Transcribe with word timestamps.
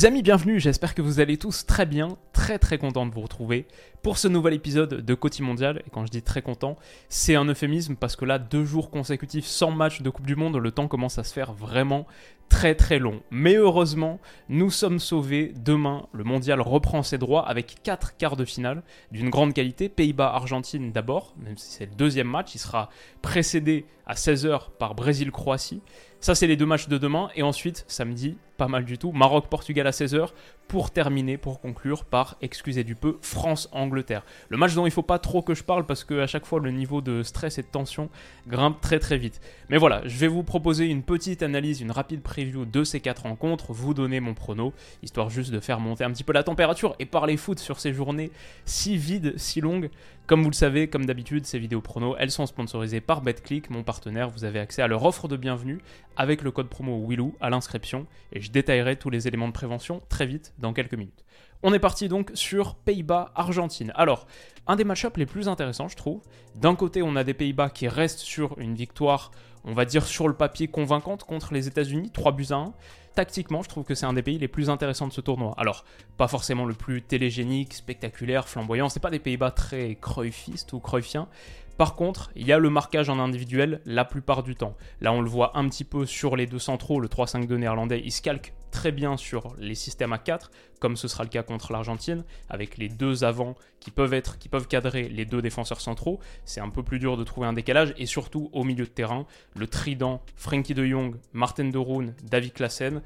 Les 0.00 0.06
amis, 0.06 0.22
bienvenue, 0.22 0.58
j'espère 0.58 0.94
que 0.94 1.02
vous 1.02 1.20
allez 1.20 1.36
tous 1.36 1.66
très 1.66 1.84
bien, 1.84 2.16
très 2.32 2.58
très 2.58 2.78
content 2.78 3.04
de 3.04 3.12
vous 3.12 3.20
retrouver 3.20 3.66
pour 4.02 4.16
ce 4.16 4.28
nouvel 4.28 4.54
épisode 4.54 5.04
de 5.04 5.14
Côté 5.14 5.42
Mondial. 5.42 5.82
Et 5.86 5.90
quand 5.90 6.06
je 6.06 6.10
dis 6.10 6.22
très 6.22 6.40
content, 6.40 6.78
c'est 7.10 7.34
un 7.34 7.44
euphémisme 7.44 7.96
parce 7.96 8.16
que 8.16 8.24
là, 8.24 8.38
deux 8.38 8.64
jours 8.64 8.90
consécutifs 8.90 9.44
sans 9.44 9.72
match 9.72 10.00
de 10.00 10.08
Coupe 10.08 10.24
du 10.24 10.36
Monde, 10.36 10.56
le 10.56 10.70
temps 10.70 10.88
commence 10.88 11.18
à 11.18 11.22
se 11.22 11.34
faire 11.34 11.52
vraiment 11.52 12.06
très 12.48 12.74
très 12.74 12.98
long. 12.98 13.20
Mais 13.30 13.56
heureusement, 13.56 14.20
nous 14.48 14.70
sommes 14.70 15.00
sauvés. 15.00 15.52
Demain, 15.62 16.06
le 16.12 16.24
mondial 16.24 16.62
reprend 16.62 17.02
ses 17.02 17.18
droits 17.18 17.46
avec 17.46 17.82
quatre 17.82 18.16
quarts 18.16 18.36
de 18.36 18.46
finale 18.46 18.82
d'une 19.12 19.28
grande 19.28 19.52
qualité. 19.52 19.90
Pays-Bas-Argentine 19.90 20.92
d'abord, 20.92 21.34
même 21.44 21.58
si 21.58 21.72
c'est 21.72 21.86
le 21.86 21.94
deuxième 21.94 22.28
match, 22.28 22.54
il 22.54 22.58
sera 22.58 22.88
précédé 23.20 23.84
à 24.06 24.14
16h 24.14 24.70
par 24.78 24.94
Brésil-Croatie. 24.94 25.82
Ça, 26.20 26.34
c'est 26.34 26.46
les 26.46 26.56
deux 26.56 26.66
matchs 26.66 26.88
de 26.88 26.98
demain. 26.98 27.30
Et 27.34 27.42
ensuite, 27.42 27.84
samedi, 27.88 28.36
pas 28.56 28.68
mal 28.68 28.84
du 28.84 28.98
tout. 28.98 29.10
Maroc-Portugal 29.12 29.86
à 29.86 29.90
16h 29.90 30.28
pour 30.70 30.92
terminer, 30.92 31.36
pour 31.36 31.60
conclure 31.60 32.04
par, 32.04 32.36
excusez 32.42 32.84
du 32.84 32.94
peu, 32.94 33.18
France-Angleterre. 33.22 34.22
Le 34.50 34.56
match 34.56 34.72
dont 34.76 34.86
il 34.86 34.92
faut 34.92 35.02
pas 35.02 35.18
trop 35.18 35.42
que 35.42 35.52
je 35.52 35.64
parle 35.64 35.84
parce 35.84 36.04
que 36.04 36.20
à 36.20 36.28
chaque 36.28 36.46
fois 36.46 36.60
le 36.60 36.70
niveau 36.70 37.00
de 37.00 37.24
stress 37.24 37.58
et 37.58 37.62
de 37.62 37.66
tension 37.66 38.08
grimpe 38.46 38.80
très 38.80 39.00
très 39.00 39.18
vite. 39.18 39.40
Mais 39.68 39.78
voilà, 39.78 40.00
je 40.06 40.16
vais 40.16 40.28
vous 40.28 40.44
proposer 40.44 40.86
une 40.86 41.02
petite 41.02 41.42
analyse, 41.42 41.80
une 41.80 41.90
rapide 41.90 42.22
preview 42.22 42.66
de 42.66 42.84
ces 42.84 43.00
quatre 43.00 43.22
rencontres, 43.22 43.72
vous 43.72 43.94
donner 43.94 44.20
mon 44.20 44.32
prono, 44.32 44.72
histoire 45.02 45.28
juste 45.28 45.50
de 45.50 45.58
faire 45.58 45.80
monter 45.80 46.04
un 46.04 46.12
petit 46.12 46.22
peu 46.22 46.32
la 46.32 46.44
température 46.44 46.94
et 47.00 47.04
parler 47.04 47.36
foot 47.36 47.58
sur 47.58 47.80
ces 47.80 47.92
journées 47.92 48.30
si 48.64 48.96
vides, 48.96 49.36
si 49.38 49.60
longues. 49.60 49.90
Comme 50.28 50.44
vous 50.44 50.50
le 50.50 50.54
savez, 50.54 50.86
comme 50.86 51.06
d'habitude, 51.06 51.44
ces 51.44 51.58
vidéos 51.58 51.80
prono, 51.80 52.14
elles 52.16 52.30
sont 52.30 52.46
sponsorisées 52.46 53.00
par 53.00 53.20
BetClick, 53.20 53.68
mon 53.68 53.82
partenaire. 53.82 54.30
Vous 54.30 54.44
avez 54.44 54.60
accès 54.60 54.80
à 54.80 54.86
leur 54.86 55.04
offre 55.04 55.26
de 55.26 55.36
bienvenue 55.36 55.80
avec 56.16 56.42
le 56.42 56.52
code 56.52 56.68
promo 56.68 56.98
WILOU 56.98 57.34
à 57.40 57.50
l'inscription 57.50 58.06
et 58.32 58.40
je 58.40 58.52
détaillerai 58.52 58.94
tous 58.94 59.10
les 59.10 59.26
éléments 59.26 59.48
de 59.48 59.52
prévention 59.52 60.02
très 60.08 60.26
vite 60.26 60.52
dans 60.60 60.72
quelques 60.72 60.94
minutes. 60.94 61.24
On 61.62 61.74
est 61.74 61.78
parti 61.78 62.08
donc 62.08 62.30
sur 62.34 62.76
Pays-Bas-Argentine. 62.76 63.92
Alors, 63.94 64.26
un 64.66 64.76
des 64.76 64.84
match 64.84 65.04
les 65.16 65.26
plus 65.26 65.48
intéressants, 65.48 65.88
je 65.88 65.96
trouve. 65.96 66.22
D'un 66.54 66.74
côté, 66.74 67.02
on 67.02 67.16
a 67.16 67.24
des 67.24 67.34
Pays-Bas 67.34 67.70
qui 67.70 67.88
restent 67.88 68.20
sur 68.20 68.58
une 68.58 68.74
victoire, 68.74 69.30
on 69.64 69.74
va 69.74 69.84
dire 69.84 70.06
sur 70.06 70.28
le 70.28 70.34
papier 70.34 70.68
convaincante 70.68 71.24
contre 71.24 71.52
les 71.52 71.66
États-Unis, 71.68 72.10
3 72.12 72.32
buts 72.32 72.46
à 72.50 72.56
1. 72.56 72.72
Tactiquement, 73.14 73.62
je 73.62 73.68
trouve 73.68 73.84
que 73.84 73.94
c'est 73.94 74.06
un 74.06 74.12
des 74.12 74.22
pays 74.22 74.38
les 74.38 74.48
plus 74.48 74.70
intéressants 74.70 75.08
de 75.08 75.12
ce 75.12 75.20
tournoi. 75.20 75.54
Alors, 75.58 75.84
pas 76.16 76.28
forcément 76.28 76.64
le 76.64 76.74
plus 76.74 77.02
télégénique, 77.02 77.74
spectaculaire, 77.74 78.48
flamboyant, 78.48 78.88
c'est 78.88 79.00
pas 79.00 79.10
des 79.10 79.18
Pays-Bas 79.18 79.50
très 79.50 79.96
cruyffistes 80.00 80.72
ou 80.72 80.80
cruyffiens. 80.80 81.28
Par 81.76 81.94
contre, 81.96 82.30
il 82.36 82.46
y 82.46 82.52
a 82.52 82.58
le 82.58 82.70
marquage 82.70 83.08
en 83.08 83.18
individuel 83.18 83.80
la 83.86 84.04
plupart 84.04 84.42
du 84.42 84.54
temps. 84.54 84.76
Là, 85.00 85.12
on 85.12 85.22
le 85.22 85.28
voit 85.28 85.58
un 85.58 85.68
petit 85.68 85.84
peu 85.84 86.06
sur 86.06 86.36
les 86.36 86.46
deux 86.46 86.58
centraux, 86.58 87.00
le 87.00 87.08
3-5-2 87.08 87.54
néerlandais, 87.54 88.00
il 88.04 88.12
se 88.12 88.22
calque 88.22 88.52
très 88.70 88.92
bien 88.92 89.16
sur 89.16 89.54
les 89.58 89.74
systèmes 89.74 90.12
à 90.12 90.18
4, 90.18 90.50
comme 90.78 90.96
ce 90.96 91.08
sera 91.08 91.24
le 91.24 91.28
cas 91.28 91.42
contre 91.42 91.72
l'Argentine, 91.72 92.24
avec 92.48 92.78
les 92.78 92.88
deux 92.88 93.24
avants 93.24 93.54
qui 93.80 93.90
peuvent 93.90 94.14
être, 94.14 94.38
qui 94.38 94.48
peuvent 94.48 94.68
cadrer 94.68 95.08
les 95.08 95.24
deux 95.24 95.42
défenseurs 95.42 95.80
centraux. 95.80 96.20
C'est 96.44 96.60
un 96.60 96.70
peu 96.70 96.82
plus 96.82 96.98
dur 96.98 97.16
de 97.16 97.24
trouver 97.24 97.46
un 97.46 97.52
décalage, 97.52 97.94
et 97.98 98.06
surtout 98.06 98.48
au 98.52 98.64
milieu 98.64 98.84
de 98.84 98.90
terrain, 98.90 99.26
le 99.56 99.66
trident 99.66 100.22
Frankie 100.36 100.74
de 100.74 100.84
Jong, 100.84 101.16
Martin 101.32 101.68
de 101.68 101.78
Roon, 101.78 102.14
David 102.22 102.52
Klassen. 102.52 103.02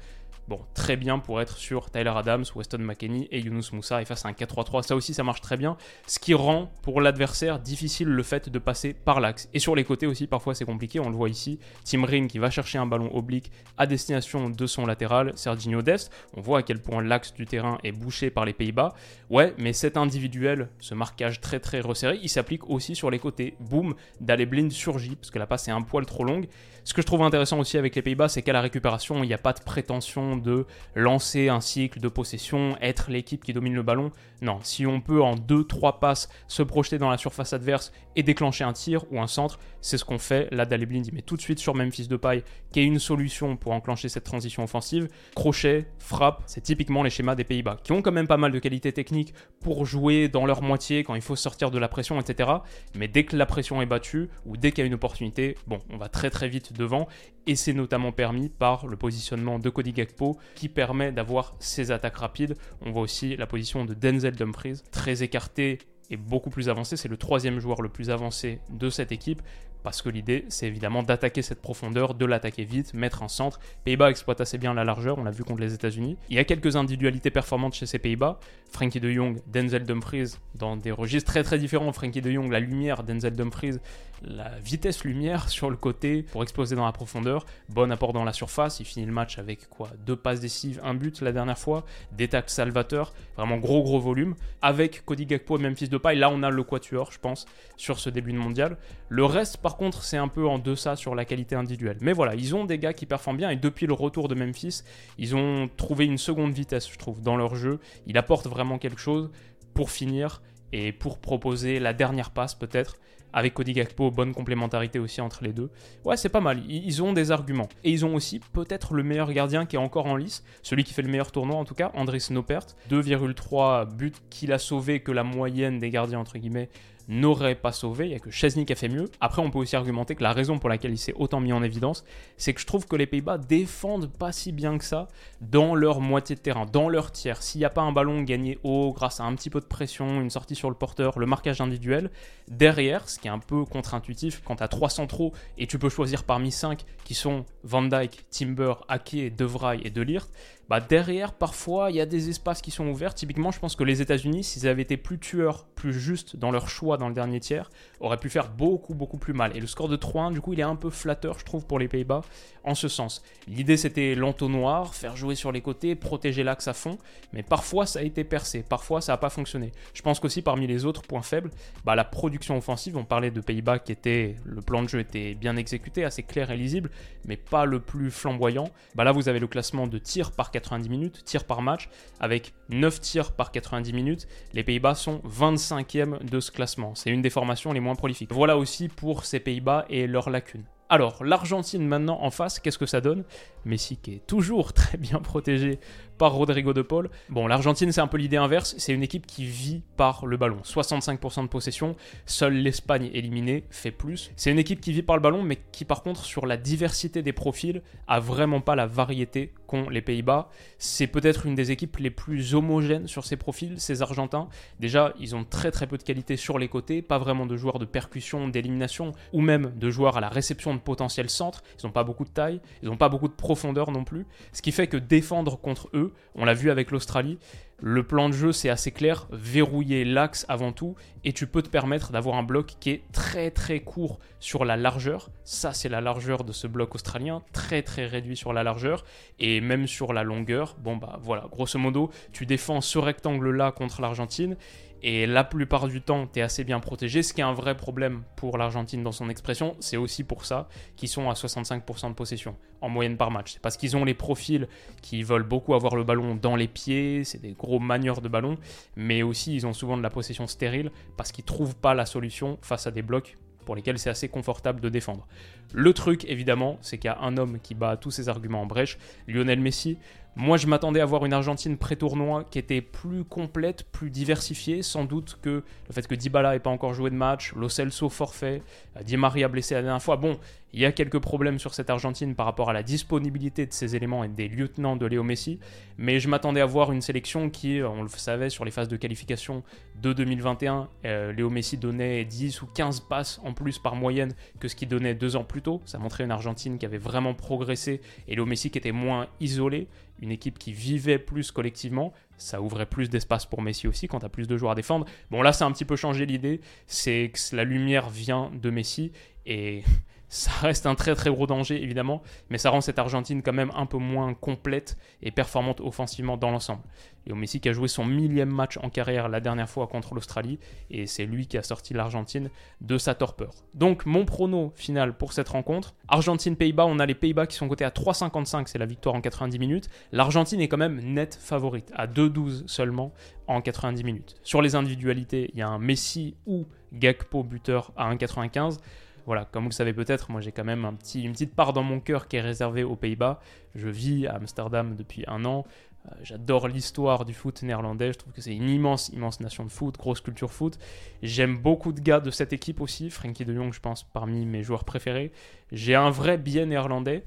Bon, 0.47 0.59
très 0.75 0.95
bien 0.95 1.17
pour 1.17 1.41
être 1.41 1.57
sur 1.57 1.89
Tyler 1.89 2.13
Adams, 2.15 2.45
Weston 2.55 2.77
McKenney 2.77 3.27
et 3.31 3.39
Yunus 3.39 3.73
Moussa 3.73 4.03
et 4.03 4.05
face 4.05 4.25
à 4.25 4.29
un 4.29 4.33
4-3-3. 4.33 4.83
Ça 4.83 4.95
aussi, 4.95 5.15
ça 5.15 5.23
marche 5.23 5.41
très 5.41 5.57
bien. 5.57 5.75
Ce 6.05 6.19
qui 6.19 6.35
rend 6.35 6.71
pour 6.83 7.01
l'adversaire 7.01 7.57
difficile 7.57 8.09
le 8.09 8.21
fait 8.21 8.49
de 8.49 8.59
passer 8.59 8.93
par 8.93 9.19
l'axe. 9.19 9.49
Et 9.55 9.59
sur 9.59 9.75
les 9.75 9.83
côtés 9.83 10.05
aussi, 10.05 10.27
parfois 10.27 10.53
c'est 10.53 10.65
compliqué. 10.65 10.99
On 10.99 11.09
le 11.09 11.15
voit 11.15 11.29
ici. 11.29 11.57
Tim 11.83 12.05
Ring 12.05 12.29
qui 12.29 12.37
va 12.37 12.51
chercher 12.51 12.77
un 12.77 12.85
ballon 12.85 13.09
oblique 13.15 13.51
à 13.79 13.87
destination 13.87 14.51
de 14.51 14.67
son 14.67 14.85
latéral, 14.85 15.31
Serginho 15.35 15.81
Dest. 15.81 16.11
On 16.35 16.41
voit 16.41 16.59
à 16.59 16.61
quel 16.61 16.79
point 16.79 17.01
l'axe 17.01 17.33
du 17.33 17.47
terrain 17.47 17.79
est 17.83 17.91
bouché 17.91 18.29
par 18.29 18.45
les 18.45 18.53
Pays-Bas. 18.53 18.93
Ouais, 19.31 19.55
mais 19.57 19.73
cet 19.73 19.97
individuel, 19.97 20.69
ce 20.79 20.93
marquage 20.93 21.41
très 21.41 21.59
très 21.59 21.79
resserré, 21.79 22.19
il 22.21 22.29
s'applique 22.29 22.69
aussi 22.69 22.95
sur 22.95 23.09
les 23.09 23.17
côtés. 23.17 23.55
Boum, 23.59 23.95
Blind 24.21 24.71
surgit 24.71 25.15
parce 25.15 25.31
que 25.31 25.39
la 25.39 25.47
passe 25.47 25.67
est 25.67 25.71
un 25.71 25.81
poil 25.81 26.05
trop 26.05 26.23
longue. 26.23 26.47
Ce 26.85 26.93
que 26.93 27.01
je 27.01 27.07
trouve 27.07 27.23
intéressant 27.23 27.57
aussi 27.57 27.79
avec 27.79 27.95
les 27.95 28.03
Pays-Bas, 28.03 28.29
c'est 28.29 28.43
qu'à 28.43 28.53
la 28.53 28.61
récupération, 28.61 29.23
il 29.23 29.27
n'y 29.27 29.33
a 29.33 29.39
pas 29.39 29.53
de 29.53 29.59
prétention 29.59 30.37
de 30.37 30.67
lancer 30.93 31.49
un 31.49 31.59
cycle 31.59 31.99
de 31.99 32.07
possession, 32.07 32.77
être 32.79 33.09
l'équipe 33.09 33.43
qui 33.43 33.53
domine 33.53 33.73
le 33.73 33.81
ballon. 33.81 34.11
Non, 34.43 34.59
si 34.61 34.85
on 34.85 35.01
peut 35.01 35.23
en 35.23 35.33
2-3 35.33 35.97
passes 35.97 36.29
se 36.47 36.61
projeter 36.61 36.99
dans 36.99 37.09
la 37.09 37.17
surface 37.17 37.53
adverse 37.53 37.91
et 38.15 38.21
déclencher 38.21 38.65
un 38.65 38.73
tir 38.73 39.03
ou 39.11 39.19
un 39.19 39.25
centre, 39.25 39.57
c'est 39.81 39.97
ce 39.97 40.05
qu'on 40.05 40.19
fait. 40.19 40.47
Là, 40.53 40.65
Blind, 40.65 41.07
il 41.07 41.13
met 41.15 41.23
tout 41.23 41.35
de 41.35 41.41
suite 41.41 41.57
sur 41.57 41.73
Memphis 41.73 42.07
de 42.07 42.17
paille, 42.17 42.43
qui 42.71 42.81
est 42.81 42.83
une 42.83 42.99
solution 42.99 43.57
pour 43.57 43.71
enclencher 43.71 44.07
cette 44.07 44.23
transition 44.23 44.63
offensive. 44.63 45.07
Crochet, 45.35 45.87
frappe, 45.97 46.43
c'est 46.45 46.61
typiquement 46.61 47.01
les 47.01 47.09
schémas 47.09 47.33
des 47.33 47.45
Pays-Bas, 47.45 47.77
qui 47.83 47.93
ont 47.93 48.03
quand 48.03 48.11
même 48.11 48.27
pas 48.27 48.37
mal 48.37 48.51
de 48.51 48.59
qualité 48.59 48.93
technique 48.93 49.33
pour 49.59 49.87
jouer 49.87 50.27
dans 50.27 50.45
leur 50.45 50.61
moitié 50.61 51.03
quand 51.03 51.15
il 51.15 51.21
faut 51.21 51.35
sortir 51.35 51.71
de 51.71 51.79
la 51.79 51.87
pression, 51.87 52.19
etc. 52.19 52.49
Mais 52.93 53.07
dès 53.07 53.23
que 53.23 53.35
la 53.35 53.47
pression 53.47 53.81
est 53.81 53.87
battue, 53.87 54.29
ou 54.45 54.55
dès 54.55 54.71
qu'il 54.71 54.83
y 54.83 54.83
a 54.83 54.87
une 54.87 54.93
opportunité, 54.93 55.57
bon, 55.65 55.79
on 55.89 55.97
va 55.97 56.09
très 56.09 56.29
très 56.29 56.47
vite 56.47 56.73
devant, 56.75 57.07
et 57.47 57.55
c'est 57.55 57.73
notamment 57.73 58.11
permis 58.11 58.49
par 58.49 58.87
le 58.87 58.95
positionnement 58.95 59.59
de 59.59 59.69
Cody 59.69 59.93
Gakpo, 59.93 60.37
qui 60.55 60.69
permet 60.69 61.11
d'avoir 61.11 61.55
ces 61.59 61.91
attaques 61.91 62.17
rapides. 62.17 62.55
On 62.81 62.91
voit 62.91 63.01
aussi 63.01 63.35
la 63.35 63.47
position 63.47 63.85
de 63.85 63.93
Denzel 63.93 64.35
Dumfries, 64.35 64.81
très 64.91 65.23
écarté 65.23 65.79
et 66.09 66.17
beaucoup 66.17 66.49
plus 66.49 66.69
avancé. 66.69 66.97
C'est 66.97 67.09
le 67.09 67.17
troisième 67.17 67.59
joueur 67.59 67.81
le 67.81 67.89
plus 67.89 68.09
avancé 68.09 68.59
de 68.69 68.89
cette 68.89 69.11
équipe. 69.11 69.41
Parce 69.85 70.01
que 70.01 70.09
l'idée, 70.09 70.45
c'est 70.49 70.65
évidemment 70.65 71.03
d'attaquer 71.03 71.43
cette 71.43 71.61
profondeur, 71.61 72.15
de 72.15 72.25
l'attaquer 72.25 72.63
vite, 72.63 72.95
mettre 72.95 73.21
un 73.21 73.27
centre. 73.27 73.59
Pays-Bas 73.83 74.09
exploite 74.09 74.41
assez 74.41 74.57
bien 74.57 74.73
la 74.73 74.83
largeur, 74.83 75.19
on 75.19 75.23
l'a 75.23 75.29
vu 75.29 75.43
contre 75.43 75.61
les 75.61 75.75
États-Unis. 75.75 76.17
Il 76.31 76.35
y 76.35 76.39
a 76.39 76.43
quelques 76.43 76.75
individualités 76.75 77.29
performantes 77.29 77.75
chez 77.75 77.85
ces 77.85 77.99
Pays-Bas. 77.99 78.39
Frankie 78.71 78.99
de 78.99 79.11
Jong, 79.11 79.43
Denzel 79.45 79.85
Dumfries, 79.85 80.37
dans 80.55 80.75
des 80.75 80.89
registres 80.89 81.31
très 81.31 81.43
très 81.43 81.59
différents. 81.59 81.93
Frankie 81.93 82.21
de 82.21 82.31
Jong, 82.31 82.51
la 82.51 82.59
lumière, 82.59 83.03
Denzel 83.03 83.35
Dumfries, 83.35 83.77
la 84.23 84.49
vitesse 84.59 85.03
lumière 85.03 85.49
sur 85.49 85.69
le 85.69 85.75
côté 85.75 86.23
pour 86.23 86.43
exploser 86.43 86.75
dans 86.75 86.85
la 86.85 86.91
profondeur. 86.91 87.45
Bon 87.69 87.91
apport 87.91 88.13
dans 88.13 88.23
la 88.23 88.33
surface. 88.33 88.79
Il 88.79 88.85
finit 88.85 89.05
le 89.05 89.11
match 89.11 89.37
avec 89.39 89.69
quoi? 89.69 89.89
Deux 90.05 90.15
passes 90.15 90.39
décisives, 90.39 90.79
un 90.83 90.93
but 90.93 91.21
la 91.21 91.31
dernière 91.31 91.57
fois. 91.57 91.85
Des 92.11 92.27
tacles 92.27 92.49
salvateurs. 92.49 93.13
Vraiment 93.37 93.57
gros 93.57 93.83
gros 93.83 93.99
volume. 93.99 94.35
Avec 94.61 95.05
Cody 95.05 95.25
Gakpo 95.25 95.57
et 95.57 95.61
Memphis 95.61 95.89
Depay, 95.89 96.15
là 96.15 96.29
on 96.29 96.43
a 96.43 96.49
le 96.49 96.63
quatuor, 96.63 97.11
je 97.11 97.19
pense, 97.19 97.45
sur 97.77 97.99
ce 97.99 98.09
début 98.09 98.33
de 98.33 98.37
mondial. 98.37 98.77
Le 99.09 99.25
reste, 99.25 99.57
par 99.57 99.77
contre, 99.77 100.03
c'est 100.03 100.17
un 100.17 100.27
peu 100.27 100.47
en 100.47 100.59
deçà 100.59 100.95
sur 100.95 101.15
la 101.15 101.25
qualité 101.25 101.55
individuelle. 101.55 101.97
Mais 102.01 102.13
voilà, 102.13 102.35
ils 102.35 102.55
ont 102.55 102.65
des 102.65 102.79
gars 102.79 102.93
qui 102.93 103.05
performent 103.05 103.37
bien 103.37 103.49
et 103.49 103.55
depuis 103.55 103.85
le 103.85 103.93
retour 103.93 104.27
de 104.27 104.35
Memphis, 104.35 104.81
ils 105.17 105.35
ont 105.35 105.69
trouvé 105.77 106.05
une 106.05 106.17
seconde 106.17 106.53
vitesse, 106.53 106.89
je 106.91 106.97
trouve, 106.97 107.21
dans 107.21 107.37
leur 107.37 107.55
jeu. 107.55 107.79
Il 108.07 108.17
apporte 108.17 108.47
vraiment 108.47 108.77
quelque 108.77 108.99
chose 108.99 109.31
pour 109.73 109.91
finir 109.91 110.41
et 110.71 110.91
pour 110.91 111.19
proposer 111.19 111.79
la 111.79 111.93
dernière 111.93 112.31
passe 112.31 112.55
peut-être. 112.55 112.97
Avec 113.37 113.53
Cody 113.53 113.73
Gakpo, 113.73 114.11
bonne 114.11 114.33
complémentarité 114.33 114.97
aussi 114.97 115.19
entre 115.19 115.43
les 115.43 115.51
deux. 115.51 115.69
Ouais, 116.05 116.15
c'est 116.15 116.29
pas 116.29 116.39
mal. 116.39 116.63
Ils 116.69 117.03
ont 117.03 117.11
des 117.11 117.31
arguments. 117.31 117.67
Et 117.83 117.91
ils 117.91 118.05
ont 118.05 118.15
aussi 118.15 118.39
peut-être 118.39 118.93
le 118.93 119.03
meilleur 119.03 119.31
gardien 119.33 119.65
qui 119.65 119.75
est 119.75 119.79
encore 119.79 120.05
en 120.05 120.15
lice, 120.15 120.41
celui 120.63 120.85
qui 120.85 120.93
fait 120.93 121.01
le 121.01 121.09
meilleur 121.09 121.33
tournoi 121.33 121.57
en 121.57 121.65
tout 121.65 121.75
cas, 121.75 121.91
Andris 121.95 122.27
Nopert. 122.31 122.65
2,3 122.89 123.93
buts 123.93 124.13
qu'il 124.29 124.53
a 124.53 124.57
sauvé 124.57 125.01
que 125.01 125.11
la 125.11 125.25
moyenne 125.25 125.79
des 125.79 125.89
gardiens 125.89 126.19
entre 126.19 126.37
guillemets 126.37 126.69
n'aurait 127.07 127.55
pas 127.55 127.71
sauvé, 127.71 128.05
il 128.05 128.09
n'y 128.09 128.15
a 128.15 128.19
que 128.19 128.31
Chesney 128.31 128.65
qui 128.65 128.73
a 128.73 128.75
fait 128.75 128.89
mieux. 128.89 129.05
Après, 129.19 129.41
on 129.41 129.51
peut 129.51 129.59
aussi 129.59 129.75
argumenter 129.75 130.15
que 130.15 130.23
la 130.23 130.33
raison 130.33 130.59
pour 130.59 130.69
laquelle 130.69 130.91
il 130.91 130.97
s'est 130.97 131.13
autant 131.15 131.39
mis 131.39 131.53
en 131.53 131.63
évidence, 131.63 132.03
c'est 132.37 132.53
que 132.53 132.61
je 132.61 132.65
trouve 132.65 132.87
que 132.87 132.95
les 132.95 133.05
Pays-Bas 133.05 133.37
défendent 133.37 134.11
pas 134.11 134.31
si 134.31 134.51
bien 134.51 134.77
que 134.77 134.83
ça 134.83 135.07
dans 135.41 135.75
leur 135.75 136.01
moitié 136.01 136.35
de 136.35 136.41
terrain, 136.41 136.65
dans 136.65 136.89
leur 136.89 137.11
tiers. 137.11 137.41
S'il 137.41 137.59
n'y 137.59 137.65
a 137.65 137.69
pas 137.69 137.81
un 137.81 137.91
ballon 137.91 138.21
gagné 138.21 138.59
haut 138.63 138.93
grâce 138.93 139.19
à 139.19 139.23
un 139.23 139.35
petit 139.35 139.49
peu 139.49 139.59
de 139.59 139.65
pression, 139.65 140.21
une 140.21 140.29
sortie 140.29 140.55
sur 140.55 140.69
le 140.69 140.75
porteur, 140.75 141.19
le 141.19 141.25
marquage 141.25 141.61
individuel, 141.61 142.09
derrière, 142.47 143.07
ce 143.09 143.19
qui 143.19 143.27
est 143.27 143.31
un 143.31 143.39
peu 143.39 143.65
contre-intuitif, 143.65 144.41
quand 144.45 144.57
tu 144.57 144.63
as 144.63 144.67
3 144.67 144.89
centraux 144.89 145.33
et 145.57 145.67
tu 145.67 145.79
peux 145.79 145.89
choisir 145.89 146.23
parmi 146.23 146.51
5 146.51 146.85
qui 147.03 147.13
sont 147.13 147.45
Van 147.63 147.83
Dyke, 147.83 148.25
Timber, 148.29 148.73
Ake, 148.87 149.35
Devray 149.35 149.81
et 149.83 149.89
Delirte, 149.89 150.31
bah 150.67 150.79
derrière, 150.79 151.33
parfois, 151.33 151.91
il 151.91 151.97
y 151.97 152.01
a 152.01 152.07
des 152.07 152.29
espaces 152.29 152.61
qui 152.61 152.71
sont 152.71 152.87
ouverts. 152.87 153.13
Typiquement, 153.13 153.51
je 153.51 153.59
pense 153.59 153.75
que 153.75 153.83
les 153.83 154.01
États-Unis, 154.01 154.43
s'ils 154.43 154.67
avaient 154.67 154.81
été 154.81 154.97
plus 154.97 155.19
tueurs, 155.19 155.65
plus 155.75 155.93
justes 155.93 156.35
dans 156.37 156.49
leur 156.49 156.69
choix 156.69 156.97
dans 156.97 157.07
le 157.07 157.13
dernier 157.13 157.39
tiers, 157.39 157.69
aurait 157.99 158.17
pu 158.17 158.29
faire 158.29 158.49
beaucoup, 158.49 158.95
beaucoup 158.95 159.19
plus 159.19 159.33
mal. 159.33 159.55
Et 159.55 159.59
le 159.59 159.67
score 159.67 159.89
de 159.89 159.97
3-1, 159.97 160.33
du 160.33 160.41
coup, 160.41 160.53
il 160.53 160.59
est 160.59 160.63
un 160.63 160.75
peu 160.75 160.89
flatteur, 160.89 161.37
je 161.37 161.45
trouve, 161.45 161.67
pour 161.67 161.77
les 161.77 161.87
Pays-Bas, 161.87 162.21
en 162.63 162.73
ce 162.73 162.87
sens. 162.87 163.21
L'idée, 163.47 163.77
c'était 163.77 164.15
l'entonnoir, 164.15 164.95
faire 164.95 165.15
jouer 165.15 165.35
sur 165.35 165.51
les 165.51 165.61
côtés, 165.61 165.93
protéger 165.93 166.43
l'axe 166.43 166.67
à 166.67 166.73
fond, 166.73 166.97
mais 167.31 167.43
parfois, 167.43 167.85
ça 167.85 167.99
a 167.99 168.01
été 168.01 168.23
percé, 168.23 168.63
parfois, 168.63 169.01
ça 169.01 169.13
n'a 169.13 169.17
pas 169.17 169.29
fonctionné. 169.29 169.71
Je 169.93 170.01
pense 170.01 170.19
qu'aussi, 170.19 170.41
parmi 170.41 170.65
les 170.65 170.85
autres 170.85 171.03
points 171.03 171.21
faibles, 171.21 171.51
bah, 171.83 171.95
la 171.95 172.03
production 172.03 172.57
offensive, 172.57 172.97
on 172.97 173.05
parlait 173.05 173.29
de 173.29 173.41
Pays-Bas 173.41 173.79
qui 173.79 173.91
était, 173.91 174.35
le 174.43 174.61
plan 174.61 174.81
de 174.81 174.89
jeu 174.89 174.99
était 174.99 175.35
bien 175.35 175.57
exécuté, 175.57 176.03
assez 176.03 176.23
clair 176.23 176.49
et 176.49 176.57
lisible, 176.57 176.89
mais 177.25 177.37
pas 177.37 177.65
le 177.65 177.79
plus 177.79 178.09
flamboyant. 178.09 178.69
Bah, 178.95 179.03
là, 179.03 179.11
vous 179.11 179.29
avez 179.29 179.39
le 179.39 179.47
classement 179.47 179.85
de 179.85 179.99
tirs 179.99 180.31
par 180.31 180.49
90 180.55 180.89
minutes, 180.89 181.23
tirs 181.25 181.43
par 181.43 181.61
match, 181.61 181.89
avec 182.19 182.53
9 182.69 182.99
tirs 183.01 183.31
par 183.33 183.51
90 183.51 183.93
minutes. 183.93 184.27
Les 184.53 184.63
Pays-Bas 184.63 184.95
sont 184.95 185.21
25e 185.27 186.23
de 186.23 186.39
ce 186.39 186.51
classement. 186.51 186.95
C'est 186.95 187.09
une 187.09 187.21
des 187.21 187.29
formations 187.29 187.73
les 187.73 187.81
moins 187.81 187.95
prolifiques. 187.95 188.31
Voilà 188.31 188.57
aussi 188.57 188.87
pour 188.87 189.25
ces 189.25 189.39
Pays-Bas 189.39 189.85
et 189.89 190.07
leurs 190.07 190.29
lacunes. 190.29 190.65
Alors, 190.87 191.23
l'Argentine 191.23 191.87
maintenant 191.87 192.19
en 192.21 192.29
face, 192.29 192.59
qu'est-ce 192.59 192.77
que 192.77 192.85
ça 192.85 193.01
donne? 193.01 193.23
Messi 193.65 193.97
qui 193.97 194.13
est 194.13 194.27
toujours 194.27 194.71
très 194.73 194.99
bien 194.99 195.19
protégé 195.19 195.79
par 196.19 196.33
Rodrigo 196.33 196.73
de 196.73 196.83
Paul. 196.83 197.09
Bon, 197.29 197.47
l'Argentine, 197.47 197.91
c'est 197.91 198.01
un 198.01 198.07
peu 198.07 198.17
l'idée 198.17 198.37
inverse. 198.37 198.75
C'est 198.77 198.93
une 198.93 199.01
équipe 199.01 199.25
qui 199.25 199.45
vit 199.45 199.81
par 199.97 200.27
le 200.27 200.37
ballon. 200.37 200.59
65% 200.63 201.41
de 201.41 201.47
possession. 201.47 201.95
Seule 202.27 202.53
l'Espagne 202.53 203.09
éliminée 203.13 203.65
fait 203.71 203.91
plus. 203.91 204.31
C'est 204.35 204.51
une 204.51 204.59
équipe 204.59 204.79
qui 204.79 204.91
vit 204.91 205.01
par 205.01 205.15
le 205.15 205.23
ballon, 205.23 205.41
mais 205.41 205.57
qui, 205.71 205.85
par 205.85 206.03
contre, 206.03 206.23
sur 206.23 206.45
la 206.45 206.55
diversité 206.55 207.23
des 207.23 207.33
profils, 207.33 207.81
a 208.07 208.19
vraiment 208.19 208.61
pas 208.61 208.75
la 208.75 208.85
variété 208.85 209.53
qu'ont 209.65 209.89
les 209.89 210.01
Pays-Bas. 210.01 210.49
C'est 210.77 211.07
peut-être 211.07 211.45
une 211.45 211.55
des 211.55 211.71
équipes 211.71 211.97
les 211.97 212.09
plus 212.09 212.55
homogènes 212.55 213.07
sur 213.07 213.25
ces 213.25 213.37
profils, 213.37 213.79
ces 213.79 214.01
Argentins. 214.01 214.47
Déjà, 214.79 215.13
ils 215.19 215.35
ont 215.35 215.43
très 215.43 215.71
très 215.71 215.87
peu 215.87 215.97
de 215.97 216.03
qualité 216.03 216.37
sur 216.37 216.59
les 216.59 216.67
côtés. 216.67 217.01
Pas 217.01 217.17
vraiment 217.17 217.45
de 217.45 217.57
joueurs 217.57 217.79
de 217.79 217.85
percussion, 217.85 218.47
d'élimination, 218.47 219.13
ou 219.33 219.41
même 219.41 219.73
de 219.75 219.89
joueurs 219.89 220.17
à 220.17 220.21
la 220.21 220.29
réception 220.29 220.73
de 220.73 220.79
potentiel 220.79 221.29
centre. 221.29 221.63
Ils 221.81 221.85
n'ont 221.85 221.91
pas 221.91 222.03
beaucoup 222.03 222.25
de 222.25 222.29
taille. 222.29 222.61
Ils 222.83 222.89
n'ont 222.89 222.97
pas 222.97 223.09
beaucoup 223.09 223.27
de 223.27 223.33
profondeur 223.33 223.91
non 223.91 224.03
plus. 224.03 224.25
Ce 224.53 224.61
qui 224.61 224.71
fait 224.71 224.87
que 224.87 224.97
défendre 224.97 225.57
contre 225.59 225.89
eux, 225.93 226.13
on 226.35 226.45
l'a 226.45 226.53
vu 226.53 226.71
avec 226.71 226.91
l'Australie. 226.91 227.37
Le 227.79 228.03
plan 228.03 228.29
de 228.29 228.33
jeu, 228.33 228.51
c'est 228.53 228.69
assez 228.69 228.91
clair. 228.91 229.27
Verrouiller 229.31 230.05
l'axe 230.05 230.45
avant 230.47 230.71
tout. 230.71 230.95
Et 231.25 231.33
tu 231.33 231.45
peux 231.45 231.61
te 231.61 231.69
permettre 231.69 232.11
d'avoir 232.11 232.37
un 232.37 232.43
bloc 232.43 232.75
qui 232.79 232.89
est 232.89 233.03
très 233.11 233.51
très 233.51 233.81
court 233.81 234.19
sur 234.39 234.63
la 234.63 234.77
largeur. 234.77 235.29
Ça, 235.43 235.73
c'est 235.73 235.89
la 235.89 235.99
largeur 235.99 236.45
de 236.45 236.53
ce 236.53 236.67
bloc 236.67 236.95
australien. 236.95 237.43
Très 237.51 237.81
très 237.81 238.05
réduit 238.05 238.37
sur 238.37 238.53
la 238.53 238.63
largeur. 238.63 239.03
Et 239.39 239.59
même 239.59 239.87
sur 239.87 240.13
la 240.13 240.23
longueur. 240.23 240.77
Bon, 240.79 240.95
bah 240.95 241.19
voilà. 241.21 241.47
Grosso 241.51 241.77
modo, 241.77 242.11
tu 242.31 242.45
défends 242.45 242.79
ce 242.79 242.97
rectangle-là 242.97 243.71
contre 243.71 244.01
l'Argentine. 244.01 244.55
Et 245.01 245.27
la 245.27 245.43
plupart 245.43 245.87
du 245.87 246.01
temps, 246.01 246.27
tu 246.27 246.39
es 246.39 246.41
assez 246.41 246.63
bien 246.63 246.79
protégé, 246.79 247.21
ce 247.21 247.33
qui 247.33 247.41
est 247.41 247.43
un 247.43 247.53
vrai 247.53 247.77
problème 247.77 248.23
pour 248.35 248.57
l'Argentine 248.57 249.03
dans 249.03 249.11
son 249.11 249.29
expression. 249.29 249.75
C'est 249.79 249.97
aussi 249.97 250.23
pour 250.23 250.45
ça 250.45 250.67
qu'ils 250.95 251.09
sont 251.09 251.29
à 251.29 251.33
65% 251.33 252.09
de 252.09 252.13
possession 252.13 252.55
en 252.81 252.89
moyenne 252.89 253.17
par 253.17 253.31
match. 253.31 253.53
C'est 253.53 253.61
parce 253.61 253.77
qu'ils 253.77 253.95
ont 253.97 254.05
les 254.05 254.13
profils 254.13 254.67
qui 255.01 255.23
veulent 255.23 255.43
beaucoup 255.43 255.75
avoir 255.75 255.95
le 255.95 256.03
ballon 256.03 256.35
dans 256.35 256.55
les 256.55 256.67
pieds, 256.67 257.23
c'est 257.23 257.41
des 257.41 257.53
gros 257.53 257.79
manieurs 257.79 258.21
de 258.21 258.29
ballon, 258.29 258.57
mais 258.95 259.21
aussi 259.21 259.55
ils 259.55 259.67
ont 259.67 259.73
souvent 259.73 259.97
de 259.97 260.03
la 260.03 260.09
possession 260.09 260.47
stérile 260.47 260.91
parce 261.17 261.31
qu'ils 261.31 261.45
trouvent 261.45 261.75
pas 261.75 261.93
la 261.93 262.05
solution 262.05 262.57
face 262.61 262.87
à 262.87 262.91
des 262.91 263.01
blocs 263.01 263.37
pour 263.65 263.75
lesquels 263.75 263.99
c'est 263.99 264.09
assez 264.09 264.29
confortable 264.29 264.79
de 264.79 264.89
défendre. 264.89 265.27
Le 265.73 265.91
truc, 265.93 266.23
évidemment, 266.25 266.77
c'est 266.81 266.97
qu'il 266.97 267.09
y 267.09 267.13
a 267.13 267.19
un 267.19 267.35
homme 267.37 267.59
qui 267.61 267.75
bat 267.75 267.97
tous 267.97 268.11
ces 268.11 268.29
arguments 268.29 268.61
en 268.61 268.65
brèche, 268.65 268.97
Lionel 269.27 269.59
Messi. 269.59 269.97
Moi, 270.37 270.57
je 270.57 270.67
m'attendais 270.67 270.99
à 270.99 271.05
voir 271.05 271.25
une 271.25 271.31
Argentine 271.31 271.77
pré-tournoi 271.77 272.43
qui 272.43 272.59
était 272.59 272.81
plus 272.81 273.23
complète, 273.23 273.85
plus 273.91 274.09
diversifiée. 274.09 274.81
Sans 274.81 275.05
doute 275.05 275.39
que 275.41 275.63
le 275.87 275.93
fait 275.93 276.05
que 276.05 276.15
Dybala 276.15 276.51
n'ait 276.51 276.59
pas 276.59 276.69
encore 276.69 276.93
joué 276.93 277.09
de 277.09 277.15
match, 277.15 277.53
Lo 277.55 277.69
Celso 277.69 278.09
forfait, 278.09 278.61
euh, 278.97 279.03
Di 279.03 279.15
Maria 279.15 279.47
blessé 279.47 279.75
la 279.75 279.81
dernière 279.81 280.03
fois. 280.03 280.17
Bon, 280.17 280.37
il 280.75 280.81
y 280.81 280.85
a 280.85 280.91
quelques 280.91 281.19
problèmes 281.19 281.57
sur 281.57 281.73
cette 281.73 281.89
Argentine 281.89 282.35
par 282.35 282.45
rapport 282.45 282.69
à 282.69 282.73
la 282.73 282.83
disponibilité 282.83 283.65
de 283.65 283.71
ces 283.71 283.95
éléments 283.95 284.25
et 284.25 284.27
des 284.27 284.49
lieutenants 284.49 284.97
de 284.97 285.05
Léo 285.05 285.23
Messi. 285.23 285.57
Mais 285.97 286.19
je 286.19 286.27
m'attendais 286.27 286.59
à 286.59 286.65
voir 286.65 286.91
une 286.91 287.01
sélection 287.01 287.49
qui, 287.49 287.79
on 287.81 288.03
le 288.03 288.09
savait, 288.09 288.49
sur 288.49 288.65
les 288.65 288.71
phases 288.71 288.89
de 288.89 288.97
qualification 288.97 289.63
de 290.01 290.11
2021, 290.11 290.89
euh, 291.05 291.31
Léo 291.31 291.49
Messi 291.49 291.77
donnait 291.77 292.25
10 292.25 292.61
ou 292.61 292.67
15 292.67 292.99
passes 292.99 293.39
en 293.45 293.53
plus 293.53 293.79
par 293.79 293.95
moyenne 293.95 294.33
que 294.59 294.67
ce 294.67 294.75
qu'il 294.75 294.89
donnait 294.89 295.15
deux 295.15 295.37
ans 295.37 295.45
plus 295.45 295.61
tôt. 295.61 295.81
Ça 295.85 295.97
montrait 295.97 296.25
une 296.25 296.31
Argentine 296.31 296.77
qui 296.77 296.85
avait 296.85 296.97
vraiment 296.97 297.33
progressé 297.33 298.01
et 298.27 298.35
Léo 298.35 298.45
Messi 298.45 298.69
qui 298.69 298.77
était 298.77 298.91
moins 298.91 299.27
isolé 299.39 299.87
une 300.21 300.31
équipe 300.31 300.57
qui 300.57 300.71
vivait 300.71 301.19
plus 301.19 301.51
collectivement, 301.51 302.13
ça 302.37 302.61
ouvrait 302.61 302.85
plus 302.85 303.09
d'espace 303.09 303.45
pour 303.45 303.61
Messi 303.61 303.87
aussi 303.87 304.07
quand 304.07 304.19
tu 304.19 304.29
plus 304.29 304.47
de 304.47 304.57
joueurs 304.57 304.71
à 304.71 304.75
défendre. 304.75 305.05
Bon 305.29 305.41
là, 305.41 305.53
c'est 305.53 305.63
un 305.63 305.71
petit 305.71 305.85
peu 305.85 305.95
changé 305.95 306.25
l'idée, 306.25 306.61
c'est 306.87 307.31
que 307.33 307.55
la 307.55 307.63
lumière 307.63 308.09
vient 308.09 308.51
de 308.53 308.69
Messi 308.69 309.11
et 309.45 309.83
ça 310.29 310.51
reste 310.61 310.85
un 310.85 310.95
très 310.95 311.15
très 311.15 311.29
gros 311.29 311.47
danger 311.47 311.81
évidemment, 311.81 312.21
mais 312.49 312.57
ça 312.57 312.69
rend 312.69 312.81
cette 312.81 312.99
Argentine 312.99 313.41
quand 313.41 313.53
même 313.53 313.71
un 313.75 313.85
peu 313.85 313.97
moins 313.97 314.33
complète 314.33 314.97
et 315.21 315.31
performante 315.31 315.81
offensivement 315.81 316.37
dans 316.37 316.51
l'ensemble. 316.51 316.81
Au 317.29 317.35
Messi 317.35 317.59
qui 317.59 317.69
a 317.69 317.73
joué 317.73 317.87
son 317.87 318.05
millième 318.05 318.49
match 318.49 318.77
en 318.83 318.89
carrière 318.89 319.29
la 319.29 319.39
dernière 319.39 319.69
fois 319.69 319.87
contre 319.87 320.13
l'Australie, 320.13 320.59
et 320.91 321.07
c'est 321.07 321.25
lui 321.25 321.47
qui 321.47 321.57
a 321.57 321.63
sorti 321.63 321.93
l'Argentine 321.93 322.49
de 322.81 322.97
sa 322.99 323.15
torpeur. 323.15 323.51
Donc 323.73 324.05
mon 324.05 324.25
prono 324.25 324.71
final 324.75 325.17
pour 325.17 325.33
cette 325.33 325.49
rencontre, 325.49 325.95
Argentine-Pays-Bas, 326.07 326.85
on 326.85 326.99
a 326.99 327.05
les 327.05 327.15
Pays-Bas 327.15 327.47
qui 327.47 327.55
sont 327.55 327.67
cotés 327.67 327.85
à 327.85 327.89
3,55, 327.89 328.67
c'est 328.67 328.77
la 328.77 328.85
victoire 328.85 329.15
en 329.15 329.21
90 329.21 329.57
minutes. 329.57 329.89
L'Argentine 330.11 330.61
est 330.61 330.67
quand 330.67 330.77
même 330.77 330.99
nette 331.01 331.35
favorite, 331.41 331.91
à 331.95 332.05
2,12 332.05 332.67
seulement 332.67 333.11
en 333.47 333.61
90 333.61 334.03
minutes. 334.03 334.35
Sur 334.43 334.61
les 334.61 334.75
individualités, 334.75 335.49
il 335.53 335.59
y 335.59 335.63
a 335.63 335.67
un 335.67 335.79
Messi 335.79 336.35
ou 336.45 336.67
Gakpo 336.93 337.43
buteur 337.43 337.91
à 337.95 338.13
1,95 338.13 338.79
voilà, 339.25 339.45
comme 339.45 339.63
vous 339.63 339.69
le 339.69 339.73
savez 339.73 339.93
peut-être, 339.93 340.31
moi 340.31 340.41
j'ai 340.41 340.51
quand 340.51 340.63
même 340.63 340.85
un 340.85 340.93
petit, 340.93 341.23
une 341.23 341.31
petite 341.31 341.55
part 341.55 341.73
dans 341.73 341.83
mon 341.83 341.99
cœur 341.99 342.27
qui 342.27 342.37
est 342.37 342.41
réservée 342.41 342.83
aux 342.83 342.95
Pays-Bas. 342.95 343.39
Je 343.73 343.87
vis 343.89 344.27
à 344.27 344.35
Amsterdam 344.35 344.95
depuis 344.95 345.23
un 345.27 345.45
an. 345.45 345.65
Euh, 346.05 346.11
j'adore 346.21 346.67
l'histoire 346.67 347.25
du 347.25 347.33
foot 347.33 347.63
néerlandais. 347.63 348.13
Je 348.13 348.19
trouve 348.19 348.33
que 348.33 348.41
c'est 348.41 348.55
une 348.55 348.69
immense, 348.69 349.09
immense 349.09 349.39
nation 349.39 349.65
de 349.65 349.71
foot, 349.71 349.97
grosse 349.97 350.21
culture 350.21 350.51
foot. 350.51 350.77
J'aime 351.23 351.57
beaucoup 351.57 351.91
de 351.91 351.99
gars 351.99 352.19
de 352.19 352.29
cette 352.29 352.53
équipe 352.53 352.81
aussi. 352.81 353.09
Frankie 353.09 353.45
de 353.45 353.53
Jong, 353.53 353.73
je 353.73 353.79
pense, 353.79 354.03
parmi 354.03 354.45
mes 354.45 354.61
joueurs 354.61 354.83
préférés. 354.83 355.31
J'ai 355.71 355.95
un 355.95 356.11
vrai 356.11 356.37
biais 356.37 356.65
néerlandais. 356.65 357.25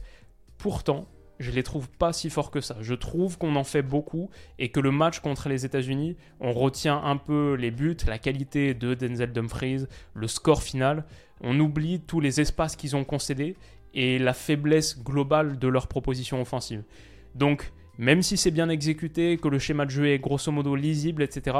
Pourtant, 0.58 1.06
je 1.38 1.50
les 1.50 1.62
trouve 1.62 1.88
pas 1.88 2.12
si 2.12 2.30
forts 2.30 2.50
que 2.50 2.60
ça. 2.60 2.76
Je 2.80 2.94
trouve 2.94 3.38
qu'on 3.38 3.56
en 3.56 3.64
fait 3.64 3.82
beaucoup 3.82 4.30
et 4.58 4.70
que 4.70 4.80
le 4.80 4.90
match 4.90 5.20
contre 5.20 5.48
les 5.48 5.64
États-Unis, 5.64 6.16
on 6.40 6.52
retient 6.52 7.02
un 7.02 7.16
peu 7.16 7.54
les 7.54 7.70
buts, 7.70 7.96
la 8.06 8.18
qualité 8.18 8.74
de 8.74 8.94
Denzel 8.94 9.32
Dumfries, 9.32 9.84
le 10.14 10.26
score 10.26 10.62
final. 10.62 11.04
On 11.40 11.58
oublie 11.60 12.00
tous 12.00 12.20
les 12.20 12.40
espaces 12.40 12.76
qu'ils 12.76 12.96
ont 12.96 13.04
concédés 13.04 13.56
et 13.94 14.18
la 14.18 14.34
faiblesse 14.34 15.02
globale 15.02 15.58
de 15.58 15.68
leur 15.68 15.86
proposition 15.86 16.40
offensive. 16.40 16.82
Donc, 17.34 17.72
même 17.98 18.22
si 18.22 18.36
c'est 18.36 18.50
bien 18.50 18.68
exécuté, 18.68 19.38
que 19.38 19.48
le 19.48 19.58
schéma 19.58 19.84
de 19.84 19.90
jeu 19.90 20.08
est 20.08 20.18
grosso 20.18 20.52
modo 20.52 20.76
lisible, 20.76 21.22
etc., 21.22 21.56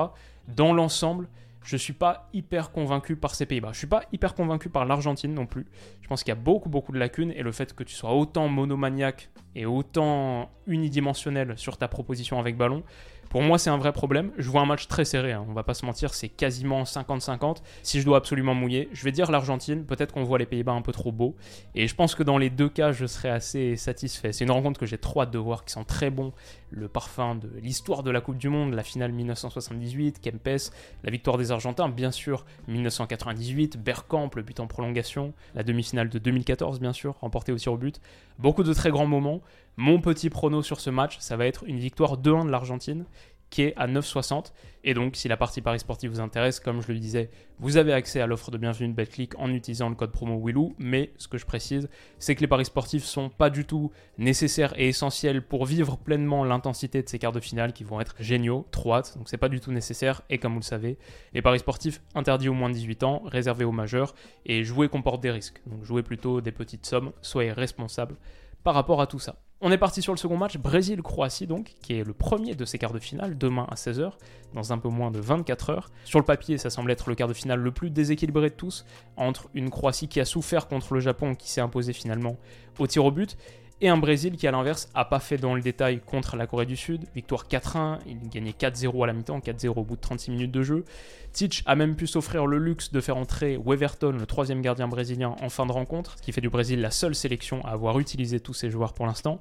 dans 0.49 0.73
l'ensemble, 0.73 1.29
je 1.65 1.75
ne 1.75 1.79
suis 1.79 1.93
pas 1.93 2.29
hyper 2.33 2.71
convaincu 2.71 3.17
par 3.17 3.35
ces 3.35 3.47
Pays-Bas. 3.47 3.69
Je 3.69 3.77
ne 3.77 3.79
suis 3.79 3.87
pas 3.87 4.03
hyper 4.13 4.35
convaincu 4.35 4.69
par 4.69 4.85
l'Argentine 4.85 5.35
non 5.35 5.47
plus. 5.47 5.67
Je 6.01 6.09
pense 6.09 6.23
qu'il 6.23 6.31
y 6.31 6.37
a 6.37 6.41
beaucoup, 6.41 6.69
beaucoup 6.69 6.93
de 6.93 6.99
lacunes 6.99 7.33
et 7.33 7.43
le 7.43 7.53
fait 7.53 7.75
que 7.75 7.85
tu 7.85 7.95
sois 7.95 8.13
autant 8.15 8.49
monomaniaque 8.49 9.31
et 9.55 9.67
autant 9.67 10.51
unidimensionnel 10.67 11.55
sur 11.57 11.77
ta 11.77 11.89
proposition 11.89 12.39
avec 12.39 12.57
ballon, 12.57 12.85
pour 13.31 13.43
moi, 13.43 13.59
c'est 13.59 13.71
un 13.71 13.77
vrai 13.77 13.93
problème. 13.93 14.31
Je 14.39 14.49
vois 14.49 14.63
un 14.63 14.67
match 14.67 14.89
très 14.89 15.05
serré, 15.05 15.33
hein. 15.33 15.45
on 15.49 15.53
va 15.53 15.63
pas 15.63 15.75
se 15.75 15.85
mentir, 15.85 16.15
c'est 16.15 16.29
quasiment 16.29 16.85
50-50. 16.85 17.59
Si 17.83 18.01
je 18.01 18.05
dois 18.05 18.17
absolument 18.17 18.55
mouiller, 18.55 18.89
je 18.93 19.05
vais 19.05 19.13
dire 19.13 19.31
l'Argentine. 19.31 19.85
Peut-être 19.85 20.13
qu'on 20.13 20.25
voit 20.25 20.39
les 20.39 20.47
Pays-Bas 20.47 20.73
un 20.73 20.83
peu 20.83 20.93
trop 20.93 21.13
beaux. 21.13 21.37
Et 21.75 21.89
je 21.89 21.95
pense 21.95 22.15
que 22.15 22.23
dans 22.23 22.39
les 22.39 22.51
deux 22.51 22.69
cas, 22.69 22.93
je 22.93 23.07
serai 23.07 23.29
assez 23.29 23.77
satisfait. 23.77 24.33
C'est 24.33 24.45
une 24.45 24.51
rencontre 24.51 24.81
que 24.81 24.87
j'ai 24.87 24.99
trop 24.99 25.23
hâte 25.23 25.31
de 25.31 25.39
voir, 25.39 25.65
qui 25.65 25.73
sont 25.73 25.85
très 25.85 26.11
bons. 26.11 26.33
Le 26.71 26.89
parfum 26.89 27.35
de 27.35 27.51
l'histoire 27.63 28.03
de 28.03 28.11
la 28.11 28.21
Coupe 28.21 28.39
du 28.39 28.49
Monde, 28.49 28.75
la 28.75 28.83
finale 28.83 29.13
1978, 29.13 30.21
Kempes, 30.21 30.71
la 31.05 31.11
victoire 31.11 31.39
des 31.39 31.53
Argentins, 31.53 31.89
bien 31.89 32.11
sûr, 32.11 32.45
1998, 32.69 33.83
Bergkamp, 33.83 34.31
le 34.37 34.43
but 34.43 34.61
en 34.61 34.67
prolongation, 34.67 35.33
la 35.55 35.63
demi-finale 35.63 36.09
de 36.09 36.19
2014, 36.19 36.81
bien 36.81 36.93
sûr, 36.93 37.17
remportée 37.21 37.53
aussi 37.53 37.69
au 37.69 37.77
but. 37.77 38.01
Beaucoup 38.39 38.63
de 38.63 38.73
très 38.73 38.91
grands 38.91 39.07
moments. 39.07 39.41
Mon 39.81 40.01
petit 40.01 40.29
prono 40.29 40.61
sur 40.61 40.81
ce 40.81 40.91
match, 40.91 41.19
ça 41.21 41.37
va 41.37 41.47
être 41.47 41.63
une 41.65 41.79
victoire 41.79 42.21
2-1 42.21 42.47
de 42.47 42.51
l'Argentine 42.51 43.05
qui 43.49 43.63
est 43.63 43.75
à 43.77 43.87
9,60. 43.87 44.47
Et 44.83 44.93
donc, 44.93 45.15
si 45.15 45.29
la 45.29 45.37
partie 45.37 45.61
Paris 45.61 45.79
Sportif 45.79 46.11
vous 46.11 46.19
intéresse, 46.19 46.59
comme 46.59 46.83
je 46.83 46.91
le 46.91 46.99
disais, 46.99 47.31
vous 47.61 47.77
avez 47.77 47.93
accès 47.93 48.21
à 48.21 48.27
l'offre 48.27 48.51
de 48.51 48.59
bienvenue 48.59 48.89
de 48.89 48.93
BetClick 48.93 49.39
en 49.39 49.53
utilisant 49.53 49.89
le 49.89 49.95
code 49.95 50.11
promo 50.11 50.45
Willou. 50.45 50.75
Mais 50.79 51.13
ce 51.17 51.29
que 51.29 51.39
je 51.39 51.47
précise, 51.47 51.89
c'est 52.19 52.35
que 52.35 52.41
les 52.41 52.49
paris 52.49 52.65
sportifs 52.65 53.05
sont 53.05 53.29
pas 53.29 53.51
du 53.51 53.67
tout 53.67 53.93
nécessaires 54.19 54.75
et 54.77 54.89
essentiels 54.89 55.43
pour 55.43 55.65
vivre 55.65 55.97
pleinement 55.97 56.43
l'intensité 56.43 57.01
de 57.05 57.09
ces 57.09 57.21
quarts 57.21 57.31
de 57.31 57.39
finale 57.39 57.73
qui 57.73 57.85
vont 57.85 58.01
être 58.01 58.17
géniaux, 58.19 58.67
trop 58.73 58.97
Donc, 59.15 59.29
c'est 59.29 59.39
pas 59.39 59.49
du 59.49 59.61
tout 59.61 59.71
nécessaire. 59.71 60.23
Et 60.29 60.39
comme 60.39 60.55
vous 60.55 60.59
le 60.59 60.65
savez, 60.65 60.99
les 61.35 61.41
paris 61.41 61.61
sportifs 61.61 62.03
interdits 62.17 62.49
aux 62.49 62.55
moins 62.55 62.69
de 62.69 62.75
18 62.75 63.05
ans, 63.05 63.23
réservés 63.27 63.65
aux 63.65 63.71
majeurs. 63.71 64.17
Et 64.45 64.65
jouer 64.65 64.89
comporte 64.89 65.23
des 65.23 65.31
risques. 65.31 65.63
Donc, 65.67 65.85
jouez 65.85 66.03
plutôt 66.03 66.41
des 66.41 66.51
petites 66.51 66.85
sommes, 66.85 67.13
soyez 67.23 67.53
responsables 67.53 68.17
par 68.65 68.75
rapport 68.75 69.01
à 69.01 69.07
tout 69.07 69.21
ça. 69.21 69.37
On 69.61 69.73
est 69.73 69.79
parti 69.79 70.03
sur 70.03 70.13
le 70.13 70.19
second 70.19 70.37
match, 70.37 70.57
Brésil-Croatie 70.57 71.49
donc, 71.49 71.75
qui 71.83 71.95
est 71.95 72.05
le 72.05 72.13
premier 72.13 72.55
de 72.55 72.65
ces 72.65 72.79
quarts 72.79 72.93
de 72.93 73.01
finale, 73.01 73.37
demain 73.37 73.67
à 73.69 73.75
16h, 73.75 74.13
dans 74.55 74.73
un 74.73 74.79
peu 74.79 74.89
moins 74.89 75.11
de 75.11 75.19
24 75.19 75.71
heures. 75.71 75.91
Sur 76.05 76.21
le 76.21 76.25
papier, 76.25 76.59
ça 76.59 76.71
semble 76.71 76.93
être 76.93 77.09
le 77.09 77.17
quart 77.17 77.27
de 77.27 77.35
finale 77.35 77.59
le 77.59 77.73
plus 77.73 77.91
déséquilibré 77.91 78.51
de 78.51 78.55
tous, 78.55 78.87
entre 79.17 79.49
une 79.55 79.69
Croatie 79.69 80.07
qui 80.07 80.21
a 80.21 80.25
souffert 80.25 80.69
contre 80.69 80.95
le 80.95 81.01
Japon, 81.01 81.35
qui 81.35 81.51
s'est 81.51 81.61
imposé 81.61 81.93
finalement 81.93 82.37
au 82.79 82.87
tir 82.87 83.05
au 83.05 83.11
but, 83.11 83.37
et 83.81 83.89
un 83.89 83.97
Brésil 83.97 84.37
qui, 84.37 84.47
à 84.47 84.51
l'inverse, 84.51 84.89
a 84.95 85.05
pas 85.05 85.21
fait 85.21 85.37
dans 85.37 85.55
le 85.55 85.61
détail 85.61 86.01
contre 86.01 86.37
la 86.37 86.47
Corée 86.47 86.67
du 86.67 86.77
Sud. 86.77 87.05
Victoire 87.15 87.47
4-1, 87.47 87.99
il 88.07 88.29
gagnait 88.29 88.51
4-0 88.51 89.05
à 89.05 89.07
la 89.07 89.13
mi-temps, 89.13 89.39
4-0 89.39 89.69
au 89.69 89.85
bout 89.85 89.97
de 89.97 90.01
36 90.01 90.31
minutes 90.33 90.51
de 90.51 90.63
jeu. 90.63 90.85
Titch 91.33 91.63
a 91.67 91.77
même 91.77 91.95
pu 91.95 92.07
s'offrir 92.07 92.47
le 92.47 92.59
luxe 92.59 92.91
de 92.91 93.01
faire 93.01 93.17
entrer 93.17 93.59
Weverton, 93.65 94.13
le 94.13 94.27
troisième 94.27 94.63
gardien 94.63 94.89
brésilien, 94.89 95.37
en 95.41 95.49
fin 95.49 95.67
de 95.67 95.73
rencontre, 95.73 96.17
ce 96.19 96.23
qui 96.23 96.33
fait 96.33 96.41
du 96.41 96.49
Brésil 96.49 96.81
la 96.81 96.91
seule 96.91 97.15
sélection 97.15 97.65
à 97.65 97.71
avoir 97.71 98.01
utilisé 98.01 98.41
tous 98.41 98.55
ses 98.55 98.71
joueurs 98.71 98.95
pour 98.95 99.07
l'instant. 99.07 99.41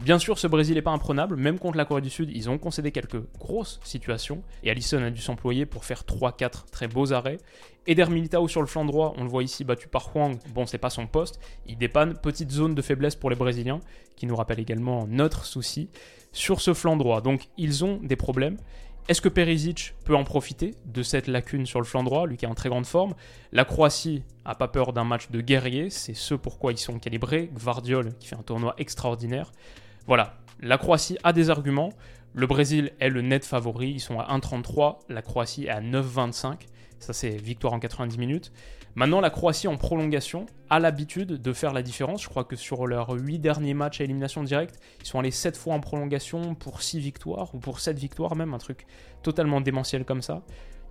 Bien 0.00 0.18
sûr, 0.18 0.38
ce 0.38 0.46
Brésil 0.46 0.74
n'est 0.74 0.82
pas 0.82 0.90
imprenable, 0.90 1.36
même 1.36 1.58
contre 1.58 1.76
la 1.76 1.84
Corée 1.84 2.02
du 2.02 2.10
Sud, 2.10 2.30
ils 2.32 2.50
ont 2.50 2.58
concédé 2.58 2.92
quelques 2.92 3.22
grosses 3.38 3.80
situations, 3.82 4.42
et 4.62 4.70
Allison 4.70 5.02
a 5.02 5.10
dû 5.10 5.20
s'employer 5.20 5.64
pour 5.64 5.84
faire 5.84 6.02
3-4 6.02 6.66
très 6.70 6.88
beaux 6.88 7.12
arrêts. 7.12 7.38
Eder 7.88 8.10
Militao 8.10 8.46
sur 8.48 8.60
le 8.60 8.66
flanc 8.66 8.84
droit, 8.84 9.14
on 9.16 9.24
le 9.24 9.30
voit 9.30 9.42
ici 9.42 9.64
battu 9.64 9.88
par 9.88 10.14
Huang, 10.14 10.38
bon 10.52 10.66
c'est 10.66 10.76
pas 10.76 10.90
son 10.90 11.06
poste, 11.06 11.40
il 11.66 11.78
dépanne, 11.78 12.12
petite 12.12 12.50
zone 12.50 12.74
de 12.74 12.82
faiblesse 12.82 13.16
pour 13.16 13.30
les 13.30 13.36
Brésiliens, 13.36 13.80
qui 14.14 14.26
nous 14.26 14.36
rappelle 14.36 14.60
également 14.60 15.06
notre 15.06 15.46
souci 15.46 15.88
sur 16.30 16.60
ce 16.60 16.74
flanc 16.74 16.98
droit. 16.98 17.22
Donc 17.22 17.48
ils 17.56 17.86
ont 17.86 17.98
des 18.02 18.14
problèmes. 18.16 18.58
Est-ce 19.08 19.22
que 19.22 19.30
Perisic 19.30 19.94
peut 20.04 20.14
en 20.14 20.24
profiter 20.24 20.74
de 20.84 21.02
cette 21.02 21.28
lacune 21.28 21.64
sur 21.64 21.80
le 21.80 21.86
flanc 21.86 22.04
droit, 22.04 22.26
lui 22.26 22.36
qui 22.36 22.44
est 22.44 22.48
en 22.48 22.54
très 22.54 22.68
grande 22.68 22.84
forme? 22.84 23.14
La 23.52 23.64
Croatie 23.64 24.22
a 24.44 24.54
pas 24.54 24.68
peur 24.68 24.92
d'un 24.92 25.04
match 25.04 25.30
de 25.30 25.40
guerrier, 25.40 25.88
c'est 25.88 26.12
ce 26.12 26.34
pourquoi 26.34 26.72
ils 26.72 26.78
sont 26.78 26.98
calibrés. 26.98 27.50
Gvardiol 27.54 28.12
qui 28.20 28.28
fait 28.28 28.36
un 28.36 28.42
tournoi 28.42 28.74
extraordinaire. 28.76 29.50
Voilà, 30.06 30.34
la 30.60 30.76
Croatie 30.76 31.16
a 31.24 31.32
des 31.32 31.48
arguments. 31.48 31.94
Le 32.34 32.46
Brésil 32.46 32.92
est 33.00 33.08
le 33.08 33.22
net 33.22 33.46
favori, 33.46 33.92
ils 33.92 34.00
sont 34.00 34.20
à 34.20 34.36
1,33, 34.36 34.98
la 35.08 35.22
Croatie 35.22 35.64
est 35.64 35.70
à 35.70 35.80
9,25. 35.80 36.66
Ça, 36.98 37.12
c'est 37.12 37.30
victoire 37.30 37.72
en 37.72 37.78
90 37.78 38.18
minutes. 38.18 38.52
Maintenant, 38.94 39.20
la 39.20 39.30
Croatie 39.30 39.68
en 39.68 39.76
prolongation 39.76 40.46
a 40.70 40.80
l'habitude 40.80 41.40
de 41.40 41.52
faire 41.52 41.72
la 41.72 41.82
différence. 41.82 42.22
Je 42.22 42.28
crois 42.28 42.44
que 42.44 42.56
sur 42.56 42.86
leurs 42.86 43.10
8 43.10 43.38
derniers 43.38 43.74
matchs 43.74 44.00
à 44.00 44.04
élimination 44.04 44.42
directe, 44.42 44.80
ils 45.00 45.06
sont 45.06 45.18
allés 45.18 45.30
7 45.30 45.56
fois 45.56 45.74
en 45.74 45.80
prolongation 45.80 46.54
pour 46.54 46.82
6 46.82 46.98
victoires, 46.98 47.54
ou 47.54 47.58
pour 47.58 47.80
7 47.80 47.98
victoires 47.98 48.34
même, 48.34 48.54
un 48.54 48.58
truc 48.58 48.86
totalement 49.22 49.60
démentiel 49.60 50.04
comme 50.04 50.22
ça. 50.22 50.42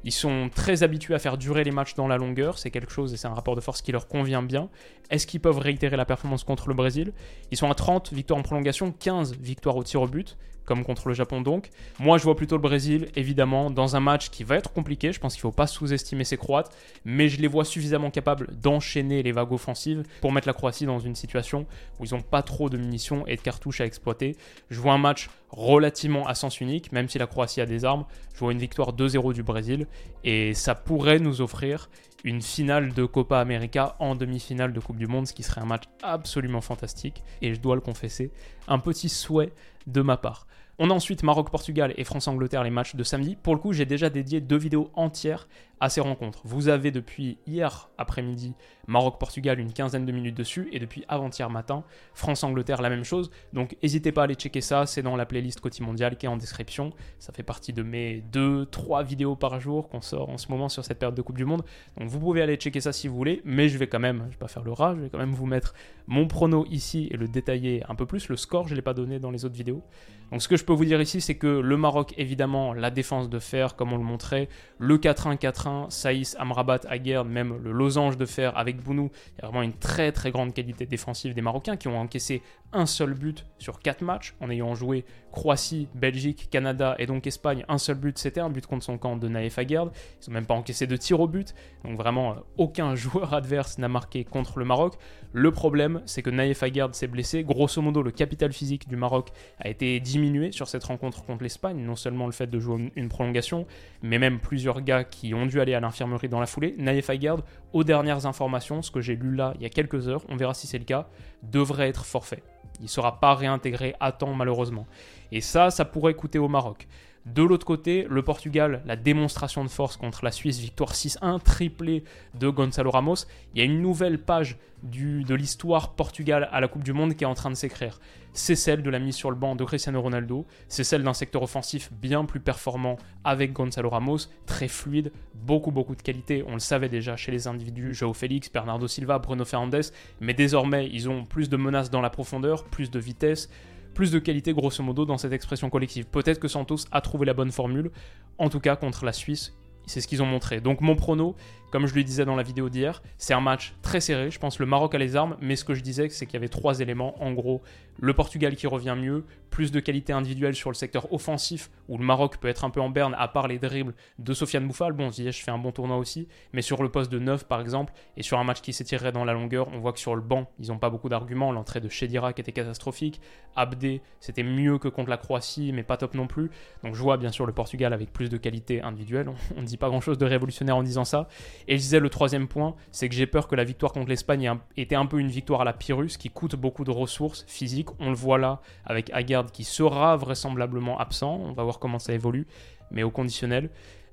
Ils 0.03 0.13
sont 0.13 0.49
très 0.53 0.83
habitués 0.83 1.15
à 1.15 1.19
faire 1.19 1.37
durer 1.37 1.63
les 1.63 1.71
matchs 1.71 1.95
dans 1.95 2.07
la 2.07 2.17
longueur, 2.17 2.59
c'est 2.59 2.71
quelque 2.71 2.91
chose 2.91 3.13
et 3.13 3.17
c'est 3.17 3.27
un 3.27 3.33
rapport 3.33 3.55
de 3.55 3.61
force 3.61 3.81
qui 3.81 3.91
leur 3.91 4.07
convient 4.07 4.43
bien. 4.43 4.69
Est-ce 5.09 5.27
qu'ils 5.27 5.41
peuvent 5.41 5.57
réitérer 5.57 5.97
la 5.97 6.05
performance 6.05 6.43
contre 6.43 6.69
le 6.69 6.75
Brésil? 6.75 7.13
Ils 7.51 7.57
sont 7.57 7.69
à 7.69 7.75
30 7.75 8.13
victoires 8.13 8.39
en 8.39 8.43
prolongation, 8.43 8.91
15 8.91 9.35
victoires 9.37 9.75
au 9.75 9.83
tir 9.83 10.01
au 10.01 10.07
but 10.07 10.37
comme 10.67 10.83
contre 10.83 11.07
le 11.07 11.15
Japon 11.15 11.41
donc. 11.41 11.69
Moi, 12.00 12.19
je 12.19 12.24
vois 12.24 12.36
plutôt 12.36 12.57
le 12.57 12.62
Brésil, 12.62 13.07
évidemment, 13.15 13.71
dans 13.71 13.95
un 13.95 14.00
match 14.00 14.29
qui 14.29 14.43
va 14.43 14.57
être 14.57 14.71
compliqué. 14.71 15.12
Je 15.13 15.19
pense 15.19 15.33
qu'il 15.33 15.39
ne 15.39 15.50
faut 15.50 15.55
pas 15.55 15.65
sous-estimer 15.65 16.25
ces 16.25 16.38
Croates, 16.38 16.75
mais 17.05 17.29
je 17.29 17.41
les 17.41 17.47
vois 17.47 17.65
suffisamment 17.65 18.12
capables 18.12 18.53
d'enchaîner 18.59 19.24
les 19.24 19.31
vagues 19.31 19.53
offensives 19.53 20.03
pour 20.21 20.31
mettre 20.31 20.47
la 20.47 20.53
Croatie 20.53 20.86
dans 20.86 21.00
une 21.00 21.15
situation 21.15 21.65
où 22.00 22.05
ils 22.05 22.13
n'ont 22.13 22.21
pas 22.21 22.43
trop 22.43 22.69
de 22.69 22.77
munitions 22.77 23.25
et 23.25 23.38
de 23.38 23.41
cartouches 23.41 23.81
à 23.81 23.86
exploiter. 23.86 24.36
Je 24.69 24.79
vois 24.79 24.93
un 24.93 24.97
match 24.97 25.29
relativement 25.50 26.27
à 26.27 26.36
sens 26.36 26.59
unique, 26.59 26.91
même 26.91 27.07
si 27.07 27.17
la 27.17 27.27
Croatie 27.27 27.62
a 27.62 27.65
des 27.65 27.86
armes. 27.86 28.05
Je 28.33 28.39
vois 28.39 28.51
une 28.51 28.59
victoire 28.59 28.93
2-0 28.93 29.33
du 29.33 29.43
Brésil, 29.43 29.88
et 30.25 30.53
ça 30.53 30.75
pourrait 30.75 31.19
nous 31.19 31.41
offrir 31.41 31.89
une 32.24 32.41
finale 32.41 32.93
de 32.93 33.05
Copa 33.05 33.39
América 33.39 33.95
en 34.00 34.15
demi-finale 34.15 34.74
de 34.74 34.79
Coupe 34.79 34.97
du 34.97 35.07
Monde, 35.07 35.27
ce 35.27 35.33
qui 35.33 35.43
serait 35.43 35.62
un 35.62 35.65
match 35.65 35.83
absolument 36.03 36.62
fantastique. 36.62 37.24
Et 37.41 37.53
je 37.53 37.62
dois 37.62 37.75
le 37.75 37.81
confesser, 37.81 38.31
un 38.67 38.79
petit 38.79 39.07
souhait 39.07 39.53
de 39.86 40.01
ma 40.01 40.17
part. 40.17 40.47
On 40.79 40.91
a 40.91 40.93
ensuite 40.93 41.24
Maroc-Portugal 41.24 41.91
et 41.98 42.03
France-Angleterre 42.03 42.63
les 42.63 42.69
matchs 42.69 42.96
de 42.96 43.03
samedi. 43.03 43.36
Pour 43.36 43.55
le 43.55 43.60
coup, 43.60 43.74
j'ai 43.74 43.88
déjà 43.88 44.12
dédié 44.12 44.41
deux 44.41 44.57
vidéos 44.57 44.91
entières 44.93 45.48
à 45.79 45.89
ces 45.89 46.01
rencontres. 46.01 46.41
Vous 46.43 46.69
avez 46.69 46.91
depuis 46.91 47.39
hier 47.48 47.89
après-midi 47.98 48.53
Maroc-Portugal 48.88 49.60
une 49.60 49.74
quinzaine 49.74 50.05
de 50.05 50.12
minutes 50.12 50.38
dessus 50.38 50.69
et 50.72 50.79
depuis 50.79 51.03
avant-hier 51.07 51.50
matin 51.50 51.84
France-Angleterre 52.13 52.84
la 52.84 52.89
même 52.89 53.03
chose. 53.03 53.31
Donc 53.53 53.75
n'hésitez 53.81 54.12
pas 54.12 54.22
à 54.22 54.24
aller 54.25 54.36
checker 54.36 54.62
ça, 54.62 54.86
c'est 54.86 55.01
dans 55.01 55.15
la 55.15 55.25
playlist 55.25 55.62
Côté 55.62 55.84
Mondial 55.84 56.15
qui 56.15 56.27
est 56.27 56.29
en 56.29 56.38
description. 56.38 56.91
Ça 57.17 57.34
fait 57.34 57.43
partie 57.43 57.74
de 57.74 57.81
mes 57.81 58.24
2-3 58.31 59.03
vidéos 59.03 59.36
par 59.36 59.60
jour 59.60 59.89
qu'on 59.89 60.01
sort 60.01 60.29
en 60.29 60.38
ce 60.38 60.48
moment 60.50 60.69
sur 60.69 60.86
cette 60.86 61.00
période 61.00 61.15
de 61.15 61.22
Coupe 61.24 61.38
du 61.38 61.46
Monde. 61.46 61.63
Donc 61.98 62.07
vous 62.07 62.19
pouvez 62.19 62.43
aller 62.43 62.55
checker 62.55 62.81
ça 62.81 62.93
si 62.93 63.07
vous 63.07 63.15
voulez, 63.15 63.41
mais 63.46 63.67
je 63.67 63.79
vais 63.79 63.88
quand 63.88 64.00
même, 64.00 64.25
je 64.27 64.31
vais 64.31 64.38
pas 64.38 64.48
faire 64.48 64.63
le 64.63 64.74
rat, 64.74 64.93
je 64.96 65.01
vais 65.01 65.10
quand 65.10 65.17
même 65.17 65.34
vous 65.34 65.48
mettre 65.48 65.74
mon 66.05 66.27
prono 66.27 66.65
ici 66.69 67.07
et 67.12 67.17
le 67.17 67.27
détailler 67.27 67.84
un 67.89 67.96
peu 67.96 68.05
plus. 68.05 68.29
Le 68.29 68.38
score, 68.38 68.67
je 68.67 68.74
ne 68.74 68.75
l'ai 68.75 68.84
pas 68.84 68.93
donné 68.93 69.19
dans 69.19 69.31
les 69.31 69.43
autres 69.43 69.55
vidéos. 69.55 69.84
Donc 70.31 70.41
ce 70.41 70.48
que 70.48 70.57
je 70.57 70.65
peux 70.65 70.74
vous 70.74 70.86
dire 70.86 71.00
ici, 71.00 71.22
c'est 71.22 71.36
que 71.36 71.48
le 71.48 71.77
Maroc, 71.77 72.13
évidemment, 72.17 72.74
la 72.74 72.91
défense 72.91 73.29
de 73.29 73.39
fer, 73.39 73.75
comme 73.75 73.93
on 73.93 73.98
le 73.98 74.03
montrait, 74.03 74.50
le 74.77 74.98
4-1, 74.98 75.38
4-1, 75.38 75.89
Saïs, 75.89 76.36
Amrabat, 76.38 76.81
Aguerd, 76.88 77.27
même 77.27 77.57
le 77.63 77.72
losange 77.72 78.17
de 78.17 78.25
fer 78.25 78.57
avec 78.57 78.81
Bounou, 78.81 79.10
il 79.38 79.41
y 79.41 79.46
a 79.46 79.48
vraiment 79.48 79.63
une 79.63 79.74
très 79.74 80.12
très 80.12 80.31
grande 80.31 80.53
qualité 80.53 80.86
défensive 80.86 81.34
des 81.34 81.41
Marocains 81.41 81.77
qui 81.77 81.88
ont 81.88 81.98
encaissé 81.98 82.41
un 82.74 82.86
seul 82.86 83.13
but 83.13 83.46
sur 83.57 83.79
4 83.79 84.01
matchs 84.01 84.36
en 84.41 84.50
ayant 84.50 84.75
joué 84.75 85.05
Croatie, 85.38 85.88
Belgique, 85.94 86.48
Canada 86.50 86.96
et 86.98 87.06
donc 87.06 87.27
Espagne. 87.27 87.63
Un 87.70 87.77
seul 87.77 87.98
but, 87.98 88.17
c'était 88.17 88.39
un 88.39 88.50
but 88.50 88.65
contre 88.65 88.84
son 88.84 88.98
camp 88.98 89.17
de 89.17 89.27
Naïf 89.27 89.60
Aguerd. 89.60 89.91
Ils 89.94 90.32
n'ont 90.32 90.34
même 90.34 90.48
pas 90.48 90.56
encaissé 90.56 90.88
de 90.88 90.98
tir 90.98 91.20
au 91.20 91.27
but. 91.27 91.53
Donc 91.86 91.96
vraiment, 91.96 92.32
euh, 92.32 92.36
aucun 92.58 92.96
joueur 92.96 93.36
adverse 93.36 93.77
n'a 93.77 93.88
marqué 93.88 94.24
contre 94.24 94.58
le 94.58 94.65
Maroc. 94.65 94.96
Le 95.34 95.51
problème, 95.51 96.01
c'est 96.08 96.24
que 96.24 96.32
Naïf 96.32 96.63
Aguerd 96.63 96.96
s'est 96.96 97.06
blessé. 97.06 97.44
Grosso 97.44 97.79
modo, 97.84 98.01
le 98.01 98.10
capital 98.10 98.51
physique 98.51 98.89
du 98.89 98.96
Maroc 98.96 99.29
a 99.60 99.70
été 99.70 100.00
diminué 100.00 100.51
sur 100.51 100.67
cette 100.67 100.86
rencontre 100.86 101.24
contre 101.24 101.44
l'Espagne. 101.44 101.77
Non 101.86 101.96
seulement 101.96 102.25
le 102.25 102.32
fait 102.32 102.48
de 102.48 102.60
jouer 102.60 102.91
une 102.96 103.08
prolongation, 103.08 103.67
mais 104.01 104.17
même 104.17 104.39
plusieurs 104.39 104.82
gars 104.82 105.03
qui 105.03 105.36
ont 105.36 105.46
dû 105.46 105.62
aller 105.62 105.75
à 105.75 105.79
l'infirmerie 105.79 106.29
dans 106.29 106.39
la 106.39 106.48
foulée. 106.48 106.74
Naïf 106.79 107.12
Aguerd, 107.12 107.44
aux 107.74 107.84
dernières 107.84 108.25
informations, 108.25 108.82
ce 108.82 108.89
que 108.89 109.01
j'ai 109.01 109.15
lu 109.15 109.36
là 109.36 109.53
il 109.58 109.62
y 109.62 109.67
a 109.67 109.70
quelques 109.70 110.08
heures, 110.08 110.25
on 110.29 110.36
verra 110.36 110.56
si 110.56 110.65
c'est 110.65 110.79
le 110.79 110.86
cas, 110.86 111.08
devrait 111.44 111.89
être 111.89 112.08
forfait. 112.08 112.41
Il 112.79 112.84
ne 112.84 112.89
sera 112.89 113.19
pas 113.19 113.36
réintégré 113.36 113.96
à 114.00 114.12
temps 114.12 114.34
malheureusement. 114.34 114.88
Et 115.31 115.41
ça, 115.41 115.69
ça 115.69 115.86
pourrait 115.86 116.13
coûter 116.13 116.39
au 116.39 116.48
Maroc. 116.48 116.88
De 117.34 117.43
l'autre 117.43 117.65
côté, 117.65 118.07
le 118.10 118.22
Portugal, 118.22 118.81
la 118.86 118.96
démonstration 118.96 119.63
de 119.65 119.69
force 119.69 119.98
contre 119.98 120.24
la 120.24 120.31
Suisse, 120.31 120.60
victoire 120.60 120.93
6-1, 120.93 121.41
triplé 121.41 122.05
de 122.39 122.48
Gonzalo 122.48 122.89
Ramos. 122.89 123.25
Il 123.53 123.60
y 123.60 123.62
a 123.62 123.65
une 123.65 123.81
nouvelle 123.81 124.17
page 124.17 124.57
de 124.81 125.36
l'histoire 125.36 125.93
Portugal 125.93 126.48
à 126.53 126.62
la 126.62 126.69
Coupe 126.69 126.84
du 126.84 126.93
Monde 126.93 127.15
qui 127.15 127.25
est 127.25 127.27
en 127.27 127.34
train 127.34 127.50
de 127.50 127.55
s'écrire. 127.55 128.00
C'est 128.31 128.55
celle 128.55 128.81
de 128.81 128.89
la 128.89 129.00
mise 129.00 129.15
sur 129.15 129.29
le 129.29 129.36
banc 129.36 129.55
de 129.55 129.65
Cristiano 129.65 130.01
Ronaldo, 130.01 130.46
c'est 130.69 130.84
celle 130.84 131.03
d'un 131.03 131.13
secteur 131.13 131.41
offensif 131.41 131.91
bien 131.91 132.24
plus 132.24 132.39
performant 132.39 132.98
avec 133.24 133.51
Gonzalo 133.51 133.89
Ramos, 133.89 134.29
très 134.46 134.67
fluide, 134.67 135.12
beaucoup 135.34 135.72
beaucoup 135.72 135.96
de 135.96 136.01
qualité, 136.01 136.46
on 136.48 136.53
le 136.53 136.60
savait 136.60 136.89
déjà 136.89 137.15
chez 137.15 137.31
les 137.31 137.48
individus, 137.48 137.96
Joao 137.96 138.13
Félix, 138.13 138.51
Bernardo 138.51 138.88
Silva, 138.88 139.17
Bruno 139.17 139.43
Fernandes, 139.43 139.91
mais 140.22 140.36
désormais 140.36 140.88
ils 140.88 141.10
ont 141.10 141.25
plus 141.25 141.50
de 141.50 141.57
menaces 141.57 141.89
dans 141.89 142.01
la 142.01 142.12
profondeur, 142.12 142.63
plus 142.65 142.91
de 142.91 143.00
vitesse, 143.00 143.50
plus 143.94 144.12
de 144.12 144.20
qualité 144.20 144.53
grosso 144.53 144.84
modo 144.84 145.06
dans 145.06 145.17
cette 145.17 145.34
expression 145.34 145.70
collective. 145.70 146.06
Peut-être 146.06 146.39
que 146.39 146.48
Santos 146.48 146.86
a 146.91 147.01
trouvé 147.01 147.25
la 147.25 147.34
bonne 147.34 147.51
formule, 147.51 147.91
en 148.38 148.50
tout 148.50 148.60
cas 148.60 148.75
contre 148.75 149.06
la 149.06 149.13
Suisse, 149.13 149.53
c'est 149.88 150.01
ce 150.01 150.08
qu'ils 150.08 150.22
ont 150.22 150.25
montré. 150.25 150.62
Donc 150.62 150.82
mon 150.82 150.96
prono, 150.96 151.36
comme 151.72 151.88
je 151.88 151.96
le 151.96 152.03
disais 152.03 152.25
dans 152.25 152.36
la 152.36 152.44
vidéo 152.44 152.70
d'hier, 152.70 153.01
c'est 153.17 153.34
un 153.34 153.39
match 153.39 153.74
très 153.82 154.01
serré. 154.01 154.29
Je 154.29 154.38
pense 154.38 154.60
le 154.60 154.65
Maroc 154.65 154.94
a 154.94 154.98
les 154.98 155.15
armes, 155.15 155.38
mais 155.41 155.56
ce 155.56 155.63
que 155.63 155.74
je 155.74 155.82
disais, 155.82 156.10
c'est 156.10 156.25
qu'il 156.25 156.36
y 156.36 156.38
avait 156.38 156.50
trois 156.50 156.82
éléments. 156.82 157.22
En 157.24 157.32
gros, 157.32 157.62
le 157.99 158.13
Portugal 158.13 158.55
qui 158.55 158.67
revient 158.67 158.95
mieux, 158.97 159.23
plus 159.49 159.71
de 159.71 159.79
qualité 159.79 160.13
individuelle 160.13 160.55
sur 160.55 160.69
le 160.69 160.75
secteur 160.75 161.11
offensif, 161.13 161.69
où 161.87 161.97
le 161.97 162.03
Maroc 162.03 162.37
peut 162.37 162.47
être 162.47 162.65
un 162.65 162.69
peu 162.69 162.81
en 162.81 162.89
berne, 162.89 163.15
à 163.17 163.27
part 163.27 163.47
les 163.47 163.59
dribbles 163.59 163.93
de 164.19 164.33
Sofiane 164.33 164.67
Bouffal. 164.67 164.93
Bon, 164.93 165.09
je 165.11 165.31
fais 165.31 165.51
un 165.51 165.57
bon 165.57 165.71
tournoi 165.71 165.97
aussi, 165.97 166.27
mais 166.53 166.61
sur 166.61 166.83
le 166.83 166.89
poste 166.89 167.11
de 167.11 167.19
9 167.19 167.47
par 167.47 167.61
exemple, 167.61 167.93
et 168.17 168.23
sur 168.23 168.39
un 168.39 168.43
match 168.43 168.61
qui 168.61 168.73
s'étirerait 168.73 169.11
dans 169.11 169.25
la 169.25 169.33
longueur, 169.33 169.67
on 169.73 169.79
voit 169.79 169.93
que 169.93 169.99
sur 169.99 170.15
le 170.15 170.21
banc, 170.21 170.49
ils 170.59 170.67
n'ont 170.67 170.77
pas 170.77 170.89
beaucoup 170.89 171.09
d'arguments. 171.09 171.51
L'entrée 171.51 171.79
de 171.79 171.89
Chedira 171.89 172.31
était 172.31 172.51
catastrophique. 172.51 173.21
Abdé, 173.55 174.01
c'était 174.19 174.43
mieux 174.43 174.77
que 174.77 174.87
contre 174.87 175.09
la 175.09 175.17
Croatie, 175.17 175.71
mais 175.73 175.83
pas 175.83 175.97
top 175.97 176.13
non 176.13 176.27
plus. 176.27 176.51
Donc 176.83 176.95
je 176.95 177.01
vois 177.01 177.17
bien 177.17 177.31
sûr 177.31 177.45
le 177.45 177.53
Portugal 177.53 177.93
avec 177.93 178.13
plus 178.13 178.29
de 178.29 178.37
qualité 178.37 178.81
individuelle. 178.81 179.29
On 179.57 179.61
ne 179.61 179.65
dit 179.65 179.77
pas 179.77 179.89
grand 179.89 180.01
chose 180.01 180.17
de 180.17 180.25
révolutionnaire 180.25 180.77
en 180.77 180.83
disant 180.83 181.05
ça. 181.05 181.27
Et 181.67 181.77
je 181.77 181.81
disais 181.81 181.99
le 181.99 182.09
troisième 182.09 182.47
point, 182.47 182.75
c'est 182.91 183.09
que 183.09 183.15
j'ai 183.15 183.27
peur 183.27 183.47
que 183.47 183.55
la 183.55 183.63
victoire 183.63 183.91
contre 183.91 184.09
l'Espagne 184.09 184.51
était 184.75 184.95
un 184.95 185.05
peu 185.05 185.19
une 185.19 185.29
victoire 185.29 185.61
à 185.61 185.65
la 185.65 185.73
Pyrrhus 185.73 186.17
qui 186.19 186.29
coûte 186.29 186.55
beaucoup 186.55 186.83
de 186.83 186.91
ressources 186.91 187.45
physiques. 187.47 187.87
On 188.00 188.10
le 188.10 188.15
voit 188.15 188.38
là 188.38 188.62
avec 188.86 189.10
Aguerd 189.13 189.51
qui 189.51 189.63
sera 189.63 190.15
vraisemblablement 190.17 191.00
absent. 191.00 191.39
On 191.44 191.53
va 191.53 191.63
voir 191.63 191.79
comment 191.79 192.00
ça 192.00 192.13
évolue, 192.13 192.48
mais 192.91 193.03
au 193.03 193.12
conditionnel. 193.12 193.70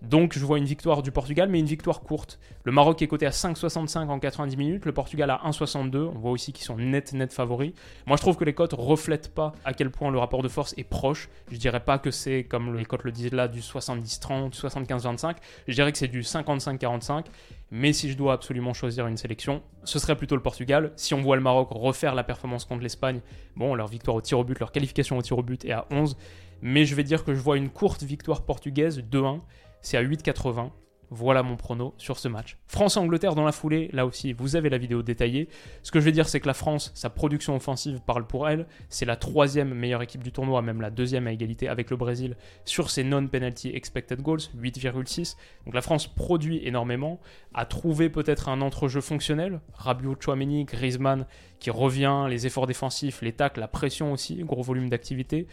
Donc 0.08 0.34
je 0.36 0.44
vois 0.44 0.58
une 0.58 0.64
victoire 0.64 1.02
du 1.02 1.10
Portugal, 1.10 1.48
mais 1.48 1.58
une 1.58 1.66
victoire 1.66 2.00
courte. 2.00 2.38
Le 2.64 2.72
Maroc 2.72 3.00
est 3.02 3.06
coté 3.06 3.26
à 3.26 3.30
5,65 3.30 4.08
en 4.08 4.18
90 4.18 4.56
minutes, 4.56 4.84
le 4.84 4.92
Portugal 4.92 5.30
à 5.30 5.40
1,62. 5.46 6.10
On 6.14 6.18
voit 6.18 6.30
aussi 6.30 6.52
qu'ils 6.52 6.64
sont 6.64 6.76
net, 6.76 7.12
net 7.12 7.32
favoris. 7.32 7.72
Moi 8.06 8.16
je 8.16 8.22
trouve 8.22 8.36
que 8.36 8.44
les 8.44 8.54
cotes 8.54 8.74
reflètent 8.76 9.34
pas 9.34 9.52
à 9.64 9.72
quel 9.72 9.90
point 9.90 10.10
le 10.10 10.18
rapport 10.18 10.42
de 10.42 10.48
force 10.48 10.74
est 10.76 10.84
proche. 10.84 11.28
Je 11.50 11.56
dirais 11.56 11.80
pas 11.80 11.98
que 11.98 12.10
c'est, 12.10 12.44
comme 12.44 12.76
les 12.76 12.84
cotes 12.84 13.04
le 13.04 13.12
disent 13.12 13.32
là, 13.32 13.48
du 13.48 13.60
70-30, 13.60 14.52
75-25. 14.54 15.36
Je 15.68 15.74
dirais 15.74 15.92
que 15.92 15.98
c'est 15.98 16.08
du 16.08 16.22
55-45. 16.22 17.24
Mais 17.70 17.92
si 17.92 18.10
je 18.10 18.16
dois 18.16 18.34
absolument 18.34 18.72
choisir 18.72 19.06
une 19.06 19.16
sélection, 19.16 19.62
ce 19.82 19.98
serait 19.98 20.16
plutôt 20.16 20.36
le 20.36 20.42
Portugal. 20.42 20.92
Si 20.96 21.12
on 21.14 21.22
voit 21.22 21.34
le 21.34 21.42
Maroc 21.42 21.68
refaire 21.72 22.14
la 22.14 22.22
performance 22.22 22.64
contre 22.66 22.82
l'Espagne, 22.82 23.20
bon, 23.56 23.74
leur 23.74 23.88
victoire 23.88 24.16
au 24.16 24.20
tir 24.20 24.38
au 24.38 24.44
but, 24.44 24.60
leur 24.60 24.70
qualification 24.70 25.18
au 25.18 25.22
tir 25.22 25.38
au 25.38 25.42
but 25.42 25.64
est 25.64 25.72
à 25.72 25.86
11. 25.90 26.16
Mais 26.62 26.84
je 26.84 26.94
vais 26.94 27.02
dire 27.02 27.24
que 27.24 27.34
je 27.34 27.40
vois 27.40 27.56
une 27.56 27.68
courte 27.68 28.02
victoire 28.04 28.42
portugaise 28.42 29.00
2-1 29.00 29.40
c'est 29.84 29.98
à 29.98 30.02
8,80. 30.02 30.70
Voilà 31.10 31.42
mon 31.42 31.56
prono 31.56 31.94
sur 31.98 32.18
ce 32.18 32.26
match. 32.26 32.56
France-Angleterre 32.66 33.34
dans 33.34 33.44
la 33.44 33.52
foulée, 33.52 33.90
là 33.92 34.06
aussi, 34.06 34.32
vous 34.32 34.56
avez 34.56 34.70
la 34.70 34.78
vidéo 34.78 35.02
détaillée. 35.02 35.48
Ce 35.82 35.92
que 35.92 36.00
je 36.00 36.04
vais 36.06 36.12
dire, 36.12 36.26
c'est 36.26 36.40
que 36.40 36.46
la 36.46 36.54
France, 36.54 36.90
sa 36.94 37.10
production 37.10 37.54
offensive 37.54 38.00
parle 38.04 38.26
pour 38.26 38.48
elle. 38.48 38.66
C'est 38.88 39.04
la 39.04 39.14
troisième 39.14 39.74
meilleure 39.74 40.02
équipe 40.02 40.24
du 40.24 40.32
tournoi, 40.32 40.62
même 40.62 40.80
la 40.80 40.90
deuxième 40.90 41.26
à 41.26 41.32
égalité 41.32 41.68
avec 41.68 41.90
le 41.90 41.98
Brésil 41.98 42.36
sur 42.64 42.90
ses 42.90 43.04
non-penalty 43.04 43.70
expected 43.74 44.22
goals, 44.22 44.40
8,6. 44.58 45.36
Donc 45.66 45.74
la 45.74 45.82
France 45.82 46.06
produit 46.06 46.66
énormément, 46.66 47.20
a 47.52 47.66
trouvé 47.66 48.08
peut-être 48.08 48.48
un 48.48 48.62
entrejeu 48.62 49.02
fonctionnel. 49.02 49.60
Rabiot, 49.74 50.16
Chouameni, 50.18 50.64
Griezmann 50.64 51.26
qui 51.60 51.70
revient, 51.70 52.26
les 52.28 52.46
efforts 52.46 52.66
défensifs, 52.66 53.20
les 53.20 53.32
tacles, 53.32 53.60
la 53.60 53.68
pression 53.68 54.12
aussi, 54.12 54.42
gros 54.42 54.62
volume 54.62 54.88
d'activité. 54.88 55.46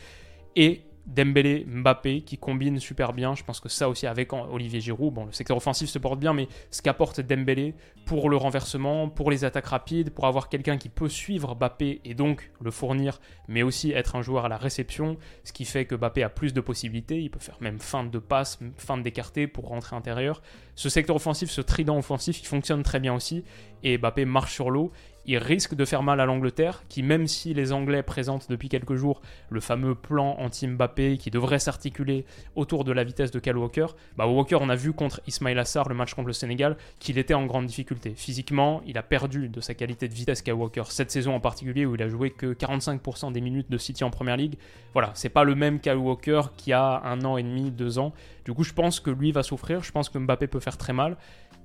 Et 0.56 0.82
Dembélé, 1.06 1.66
Mbappé 1.68 2.22
qui 2.22 2.38
combinent 2.38 2.80
super 2.80 3.14
bien. 3.14 3.36
Je 3.36 3.44
pense 3.44 3.60
que 3.60 3.70
ça 3.70 3.90
aussi 3.90 4.08
avec 4.08 4.34
Olivier 4.34 4.80
Giroud, 4.80 5.14
bon 5.14 5.26
le 5.26 5.32
secteur 5.32 5.58
offensif 5.58 5.90
se 5.90 6.00
porte 6.00 6.20
bien, 6.20 6.34
mais 6.34 6.48
ce 6.70 6.82
qu'apporte 6.82 7.22
Dembélé 7.22 7.76
pour 8.06 8.30
le 8.30 8.38
renversement, 8.38 9.10
pour 9.10 9.32
les 9.32 9.46
attaques 9.46 9.68
rapides, 9.68 10.12
pour 10.12 10.26
avoir 10.26 10.50
quelqu'un 10.50 10.78
qui 10.78 10.90
peut 10.90 11.10
suivre 11.10 11.56
Mbappé 11.56 12.02
et 12.04 12.14
donc 12.14 12.52
le 12.60 12.72
fournir, 12.72 13.20
mais 13.48 13.64
aussi 13.64 13.92
être 13.92 14.16
un 14.16 14.22
joueur 14.22 14.46
à 14.46 14.50
la 14.50 14.58
réception, 14.58 15.18
ce 15.44 15.54
qui 15.54 15.66
fait 15.66 15.86
que 15.86 15.96
Mbappé 15.96 16.24
a 16.24 16.30
plus 16.30 16.54
de 16.54 16.62
possibilités. 16.62 17.22
Il 17.22 17.30
peut 17.30 17.40
faire 17.40 17.58
même 17.62 17.80
fin 17.80 18.04
de 18.04 18.20
passe, 18.20 18.60
fin 18.78 18.98
d'écarté 18.98 19.48
pour 19.48 19.68
rentrer 19.68 19.96
intérieur. 19.96 20.42
Ce 20.76 20.90
secteur 20.90 21.16
offensif, 21.16 21.50
ce 21.52 21.62
trident 21.62 21.98
offensif, 21.98 22.42
il 22.42 22.46
fonctionne 22.46 22.84
très 22.84 23.00
bien 23.00 23.14
aussi 23.14 23.44
et 23.84 23.98
Mbappé 23.98 24.26
marche 24.26 24.54
sur 24.54 24.70
l'eau 24.70 24.92
il 25.26 25.38
risque 25.38 25.76
de 25.76 25.86
faire 25.86 26.04
mal 26.04 26.20
à 26.20 26.26
l'Angleterre, 26.26 26.84
qui 26.90 27.04
même 27.04 27.28
si 27.28 27.54
les 27.54 27.72
Anglais 27.72 28.04
présentent 28.04 28.50
depuis 28.50 28.70
quelques 28.70 28.96
jours 28.96 29.22
le 29.50 29.60
fameux 29.60 29.96
plan 29.96 30.36
anti-Mbappé 30.40 31.18
qui 31.18 31.30
devrait 31.30 31.60
s'articuler 31.60 32.26
autour 32.56 32.84
de 32.84 32.92
la 32.92 33.04
vitesse 33.04 33.32
de 33.32 33.40
Kyle 33.40 33.58
Walker, 33.58 33.88
bah 34.18 34.26
Walker 34.26 34.58
on 34.60 34.70
a 34.70 34.76
vu 34.76 34.94
contre 34.94 35.22
Ismail 35.28 35.58
Assar 35.60 35.90
le 35.90 35.96
match 35.96 36.14
contre 36.14 36.28
le 36.28 36.34
Sénégal 36.34 36.78
qu'il 37.00 37.18
était 37.18 37.34
en 37.34 37.46
grande 37.46 37.68
difficulté. 37.68 38.14
Physiquement, 38.16 38.82
il 38.88 38.98
a 38.98 39.04
perdu 39.04 39.50
de 39.50 39.62
sa 39.62 39.74
qualité 39.74 40.08
de 40.08 40.14
vitesse 40.14 40.42
Kyle 40.42 40.54
Walker 40.54 40.84
cette 40.90 41.12
saison 41.12 41.36
en 41.36 41.40
particulier 41.40 41.86
où 41.86 41.96
il 41.96 42.02
a 42.02 42.08
joué 42.08 42.32
que 42.32 42.54
45% 42.54 43.32
des 43.32 43.42
minutes 43.42 43.70
de 43.70 43.78
City 43.78 44.04
en 44.04 44.10
Première 44.10 44.38
Ligue. 44.38 44.56
Voilà, 44.94 45.12
c'est 45.14 45.30
pas 45.30 45.44
le 45.44 45.56
même 45.56 45.80
Kyle 45.80 45.96
Walker 45.96 46.42
qui 46.58 46.74
a 46.74 47.02
un 47.06 47.24
an 47.26 47.38
et 47.38 47.44
demi, 47.44 47.72
deux 47.72 48.00
ans. 48.00 48.14
Du 48.46 48.54
coup, 48.54 48.64
je 48.64 48.74
pense 48.74 49.00
que 49.00 49.12
lui 49.12 49.32
va 49.32 49.44
souffrir, 49.44 49.84
je 49.84 49.92
pense 49.92 50.10
que 50.10 50.18
Mbappé 50.18 50.48
peut 50.48 50.60
faire 50.60 50.78
très 50.78 50.94
mal 50.94 51.16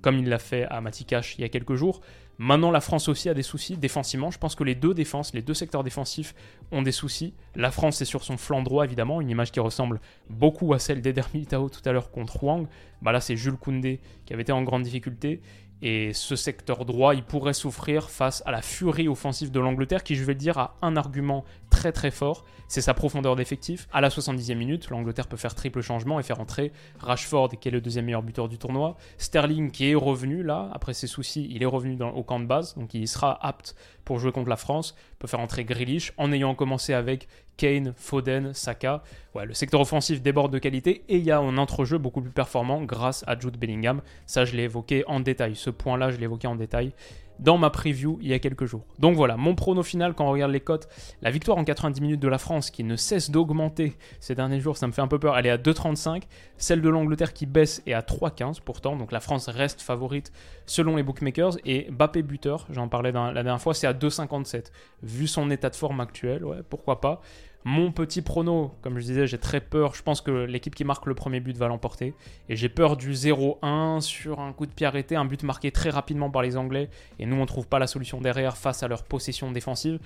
comme 0.06 0.18
il 0.18 0.28
l'a 0.28 0.38
fait 0.38 0.66
à 0.70 0.80
Matikash 0.80 1.34
il 1.36 1.40
y 1.40 1.44
a 1.44 1.48
quelques 1.48 1.74
jours. 1.74 2.00
Maintenant, 2.38 2.70
la 2.70 2.80
France 2.80 3.08
aussi 3.08 3.28
a 3.28 3.34
des 3.34 3.42
soucis 3.42 3.76
défensivement. 3.76 4.30
Je 4.30 4.38
pense 4.38 4.54
que 4.54 4.62
les 4.62 4.76
deux 4.76 4.94
défenses, 4.94 5.34
les 5.34 5.42
deux 5.42 5.52
secteurs 5.52 5.82
défensifs 5.82 6.32
ont 6.70 6.82
des 6.82 6.92
soucis. 6.92 7.34
La 7.56 7.72
France 7.72 8.00
est 8.02 8.04
sur 8.04 8.22
son 8.22 8.36
flanc 8.36 8.62
droit, 8.62 8.84
évidemment, 8.84 9.20
une 9.20 9.30
image 9.30 9.50
qui 9.50 9.58
ressemble 9.58 10.00
beaucoup 10.30 10.74
à 10.74 10.78
celle 10.78 11.02
d'Eder 11.02 11.22
Militao 11.34 11.68
tout 11.68 11.80
à 11.84 11.90
l'heure 11.90 12.12
contre 12.12 12.44
Wang. 12.44 12.68
Bah 13.02 13.10
là, 13.10 13.20
c'est 13.20 13.36
Jules 13.36 13.56
Koundé 13.56 13.98
qui 14.26 14.32
avait 14.32 14.42
été 14.42 14.52
en 14.52 14.62
grande 14.62 14.84
difficulté. 14.84 15.40
Et 15.82 16.12
ce 16.14 16.36
secteur 16.36 16.84
droit, 16.86 17.14
il 17.14 17.22
pourrait 17.22 17.52
souffrir 17.52 18.08
face 18.08 18.42
à 18.46 18.50
la 18.50 18.62
furie 18.62 19.08
offensive 19.08 19.50
de 19.50 19.60
l'Angleterre, 19.60 20.02
qui, 20.02 20.14
je 20.14 20.24
vais 20.24 20.32
le 20.32 20.38
dire, 20.38 20.56
a 20.56 20.76
un 20.80 20.96
argument 20.96 21.44
très 21.70 21.92
très 21.92 22.10
fort, 22.10 22.44
c'est 22.68 22.80
sa 22.80 22.94
profondeur 22.94 23.36
d'effectif. 23.36 23.86
À 23.92 24.00
la 24.00 24.08
70e 24.08 24.54
minute, 24.54 24.88
l'Angleterre 24.88 25.26
peut 25.26 25.36
faire 25.36 25.54
triple 25.54 25.82
changement 25.82 26.18
et 26.18 26.22
faire 26.22 26.40
entrer 26.40 26.72
Rashford, 26.98 27.50
qui 27.60 27.68
est 27.68 27.70
le 27.70 27.80
deuxième 27.80 28.06
meilleur 28.06 28.22
buteur 28.22 28.48
du 28.48 28.56
tournoi, 28.56 28.96
Sterling, 29.18 29.70
qui 29.70 29.90
est 29.90 29.94
revenu 29.94 30.42
là, 30.42 30.70
après 30.72 30.94
ses 30.94 31.06
soucis, 31.06 31.46
il 31.50 31.62
est 31.62 31.66
revenu 31.66 31.98
au 32.02 32.22
camp 32.22 32.40
de 32.40 32.46
base, 32.46 32.74
donc 32.76 32.94
il 32.94 33.06
sera 33.06 33.38
apte 33.46 33.76
pour 34.04 34.18
jouer 34.18 34.32
contre 34.32 34.48
la 34.48 34.56
France, 34.56 34.94
peut 35.18 35.26
faire 35.26 35.40
entrer 35.40 35.64
Grealish, 35.64 36.12
en 36.16 36.32
ayant 36.32 36.54
commencé 36.54 36.94
avec 36.94 37.28
Kane, 37.56 37.94
Foden, 37.96 38.52
Saka. 38.52 39.02
Ouais, 39.34 39.46
le 39.46 39.54
secteur 39.54 39.80
offensif 39.80 40.22
déborde 40.22 40.52
de 40.52 40.58
qualité 40.58 41.04
et 41.08 41.16
il 41.16 41.24
y 41.24 41.30
a 41.30 41.38
un 41.38 41.58
entrejeu 41.58 41.98
beaucoup 41.98 42.20
plus 42.20 42.30
performant 42.30 42.82
grâce 42.82 43.24
à 43.26 43.38
Jude 43.38 43.56
Bellingham. 43.58 44.02
Ça, 44.26 44.44
je 44.44 44.54
l'ai 44.56 44.64
évoqué 44.64 45.04
en 45.06 45.20
détail. 45.20 45.56
Ce 45.66 45.70
point-là, 45.70 46.12
je 46.12 46.20
évoqué 46.20 46.46
en 46.46 46.54
détail 46.54 46.92
dans 47.40 47.58
ma 47.58 47.70
preview 47.70 48.18
il 48.22 48.28
y 48.28 48.32
a 48.32 48.38
quelques 48.38 48.66
jours. 48.66 48.84
Donc 49.00 49.16
voilà, 49.16 49.36
mon 49.36 49.56
prono 49.56 49.82
final 49.82 50.14
quand 50.14 50.26
on 50.26 50.30
regarde 50.30 50.52
les 50.52 50.60
cotes, 50.60 50.88
la 51.22 51.30
victoire 51.30 51.58
en 51.58 51.64
90 51.64 52.00
minutes 52.00 52.20
de 52.20 52.28
la 52.28 52.38
France 52.38 52.70
qui 52.70 52.84
ne 52.84 52.94
cesse 52.94 53.30
d'augmenter 53.30 53.96
ces 54.20 54.36
derniers 54.36 54.60
jours, 54.60 54.76
ça 54.76 54.86
me 54.86 54.92
fait 54.92 55.02
un 55.02 55.08
peu 55.08 55.18
peur, 55.18 55.36
elle 55.36 55.46
est 55.46 55.50
à 55.50 55.58
2,35, 55.58 56.22
celle 56.56 56.80
de 56.80 56.88
l'Angleterre 56.88 57.32
qui 57.32 57.46
baisse 57.46 57.82
est 57.84 57.92
à 57.94 58.00
3,15 58.00 58.60
pourtant, 58.64 58.96
donc 58.96 59.10
la 59.10 59.20
France 59.20 59.48
reste 59.48 59.82
favorite 59.82 60.32
selon 60.66 60.96
les 60.96 61.02
bookmakers, 61.02 61.56
et 61.64 61.88
Bappé 61.90 62.22
buteur, 62.22 62.66
j'en 62.70 62.88
parlais 62.88 63.12
la 63.12 63.32
dernière 63.32 63.60
fois, 63.60 63.74
c'est 63.74 63.86
à 63.86 63.92
2,57. 63.92 64.70
Vu 65.02 65.26
son 65.26 65.50
état 65.50 65.68
de 65.68 65.76
forme 65.76 66.00
actuel, 66.00 66.44
ouais, 66.44 66.58
pourquoi 66.68 67.00
pas. 67.00 67.20
Mon 67.68 67.90
petit 67.90 68.22
prono, 68.22 68.76
comme 68.80 69.00
je 69.00 69.04
disais, 69.04 69.26
j'ai 69.26 69.38
très 69.38 69.60
peur. 69.60 69.96
Je 69.96 70.02
pense 70.04 70.20
que 70.20 70.30
l'équipe 70.30 70.72
qui 70.72 70.84
marque 70.84 71.04
le 71.06 71.16
premier 71.16 71.40
but 71.40 71.56
va 71.56 71.66
l'emporter. 71.66 72.14
Et 72.48 72.54
j'ai 72.54 72.68
peur 72.68 72.96
du 72.96 73.12
0-1 73.12 74.00
sur 74.00 74.38
un 74.38 74.52
coup 74.52 74.66
de 74.66 74.70
pied 74.70 74.86
arrêté, 74.86 75.16
un 75.16 75.24
but 75.24 75.42
marqué 75.42 75.72
très 75.72 75.90
rapidement 75.90 76.30
par 76.30 76.42
les 76.42 76.56
Anglais. 76.56 76.90
Et 77.18 77.26
nous, 77.26 77.34
on 77.34 77.40
ne 77.40 77.46
trouve 77.46 77.66
pas 77.66 77.80
la 77.80 77.88
solution 77.88 78.20
derrière 78.20 78.56
face 78.56 78.84
à 78.84 78.88
leur 78.88 79.02
possession 79.02 79.50
défensive. 79.50 79.98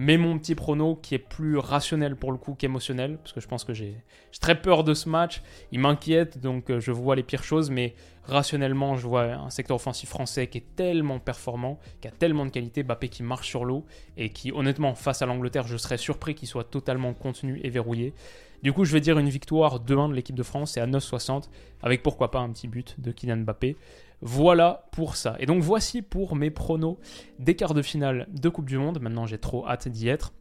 Mais 0.00 0.16
mon 0.16 0.38
petit 0.38 0.54
prono, 0.54 0.94
qui 0.94 1.16
est 1.16 1.18
plus 1.18 1.58
rationnel 1.58 2.14
pour 2.14 2.30
le 2.30 2.38
coup 2.38 2.54
qu'émotionnel, 2.54 3.18
parce 3.18 3.32
que 3.32 3.40
je 3.40 3.48
pense 3.48 3.64
que 3.64 3.74
j'ai 3.74 3.96
très 4.40 4.60
peur 4.60 4.84
de 4.84 4.94
ce 4.94 5.08
match, 5.08 5.42
il 5.72 5.80
m'inquiète, 5.80 6.38
donc 6.38 6.70
euh, 6.70 6.78
je 6.78 6.92
vois 6.92 7.16
les 7.16 7.24
pires 7.24 7.42
choses, 7.42 7.68
mais 7.68 7.94
rationnellement, 8.22 8.96
je 8.96 9.08
vois 9.08 9.24
un 9.24 9.50
secteur 9.50 9.74
offensif 9.74 10.08
français 10.08 10.46
qui 10.46 10.58
est 10.58 10.76
tellement 10.76 11.18
performant, 11.18 11.80
qui 12.00 12.06
a 12.06 12.12
tellement 12.12 12.46
de 12.46 12.50
qualité, 12.50 12.84
Bappé 12.84 13.08
qui 13.08 13.24
marche 13.24 13.48
sur 13.48 13.64
l'eau, 13.64 13.84
et 14.16 14.30
qui 14.30 14.52
honnêtement, 14.52 14.94
face 14.94 15.20
à 15.20 15.26
l'Angleterre, 15.26 15.66
je 15.66 15.76
serais 15.76 15.98
surpris 15.98 16.36
qu'il 16.36 16.46
soit 16.46 16.64
totalement 16.64 17.12
contenu 17.12 17.60
et 17.64 17.68
verrouillé. 17.68 18.14
Du 18.62 18.72
coup, 18.72 18.84
je 18.84 18.92
vais 18.92 19.00
dire 19.00 19.18
une 19.18 19.28
victoire 19.28 19.80
2-1 19.84 20.10
de 20.10 20.14
l'équipe 20.14 20.36
de 20.36 20.42
France, 20.44 20.72
c'est 20.72 20.80
à 20.80 20.86
9,60, 20.86 21.48
avec 21.82 22.04
pourquoi 22.04 22.30
pas 22.30 22.38
un 22.38 22.50
petit 22.50 22.68
but 22.68 22.96
de 23.00 23.10
Kylian 23.10 23.38
Mbappé. 23.38 23.76
Voilà 24.20 24.88
pour 24.92 25.16
ça. 25.16 25.36
Et 25.38 25.46
donc 25.46 25.62
voici 25.62 26.02
pour 26.02 26.34
mes 26.34 26.50
pronos 26.50 26.98
des 27.38 27.54
quarts 27.54 27.74
de 27.74 27.82
finale 27.82 28.26
de 28.32 28.48
Coupe 28.48 28.66
du 28.66 28.78
Monde. 28.78 29.00
Maintenant 29.00 29.26
j'ai 29.26 29.38
trop 29.38 29.66
hâte 29.66 29.88
d'y 29.88 30.08
être. 30.08 30.32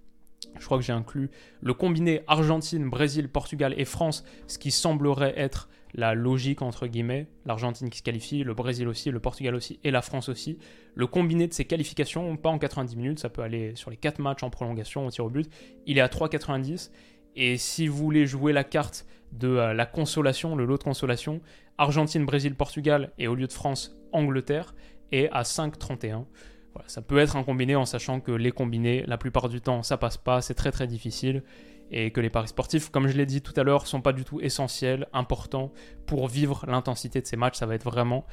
Je 0.60 0.66
crois 0.66 0.78
que 0.78 0.84
j'ai 0.84 0.94
inclus 0.94 1.30
le 1.62 1.74
combiné 1.74 2.22
Argentine, 2.28 2.90
Brésil, 2.90 3.30
Portugal 3.30 3.74
et 3.78 3.86
France, 3.86 4.24
ce 4.48 4.58
qui 4.58 4.72
semblerait 4.72 5.34
être 5.38 5.70
la 5.94 6.16
logique 6.16 6.62
entre 6.62 6.88
guillemets. 6.88 7.28
L'Argentine 7.46 7.90
qui 7.90 8.00
se 8.00 8.04
qualifie, 8.04 8.44
le 8.44 8.54
Brésil 8.54 8.88
aussi, 8.88 9.12
le 9.12 9.20
Portugal 9.20 9.56
aussi 9.56 9.80
et 9.84 9.92
la 9.92 10.02
France 10.02 10.30
aussi. 10.30 10.58
Le 10.96 11.08
combiné 11.08 11.48
de 11.48 11.54
ces 11.54 11.66
qualifications, 11.66 12.36
pas 12.38 12.50
en 12.50 12.58
90 12.58 12.96
minutes, 12.96 13.20
ça 13.20 13.30
peut 13.30 13.42
aller 13.42 13.76
sur 13.76 13.92
les 13.92 13.98
4 13.98 14.20
matchs 14.20 14.44
en 14.44 14.50
prolongation 14.50 15.06
au 15.06 15.12
tir 15.12 15.26
au 15.26 15.30
but, 15.30 15.50
il 15.86 15.98
est 15.98 16.02
à 16.02 16.08
3,90. 16.08 16.92
Et 17.36 17.58
si 17.58 17.88
vous 17.88 17.98
voulez 17.98 18.26
jouer 18.26 18.52
la 18.52 18.64
carte 18.64 19.06
de 19.32 19.48
euh, 19.48 19.74
la 19.74 19.86
consolation, 19.86 20.56
le 20.56 20.66
lot 20.66 20.78
de 20.78 20.84
consolation, 20.84 21.42
Argentine, 21.78 22.26
Brésil, 22.26 22.56
Portugal 22.56 23.12
et 23.18 23.28
au 23.28 23.36
lieu 23.36 23.48
de 23.48 23.54
France, 23.54 23.96
Angleterre 24.12 24.74
est 25.12 25.30
à 25.32 25.44
5,31. 25.44 26.26
Voilà, 26.74 26.88
ça 26.90 27.02
peut 27.02 27.18
être 27.18 27.36
un 27.36 27.44
combiné 27.44 27.76
en 27.76 27.86
sachant 27.86 28.20
que 28.20 28.32
les 28.32 28.52
combinés, 28.52 29.04
la 29.08 29.18
plupart 29.18 29.50
du 29.50 29.62
temps, 29.62 29.84
ça 29.84 29.98
passe 29.98 30.18
pas, 30.18 30.42
c'est 30.42 30.54
très 30.54 30.72
très 30.72 30.88
difficile 30.88 31.44
et 31.92 32.12
que 32.12 32.20
les 32.20 32.30
paris 32.30 32.50
sportifs, 32.50 32.90
comme 32.90 33.08
je 33.08 33.16
l'ai 33.16 33.26
dit 33.26 33.42
tout 33.42 33.54
à 33.56 33.64
l'heure, 33.64 33.88
sont 33.88 34.02
pas 34.02 34.14
du 34.14 34.26
tout 34.26 34.42
essentiels, 34.42 35.08
importants 35.14 35.72
pour 36.06 36.28
vivre 36.28 36.66
l'intensité 36.68 37.22
de 37.22 37.28
ces 37.28 37.38
matchs. 37.38 37.58
Ça 37.58 37.66
va 37.66 37.76
être 37.76 37.86
vraiment 37.86 38.26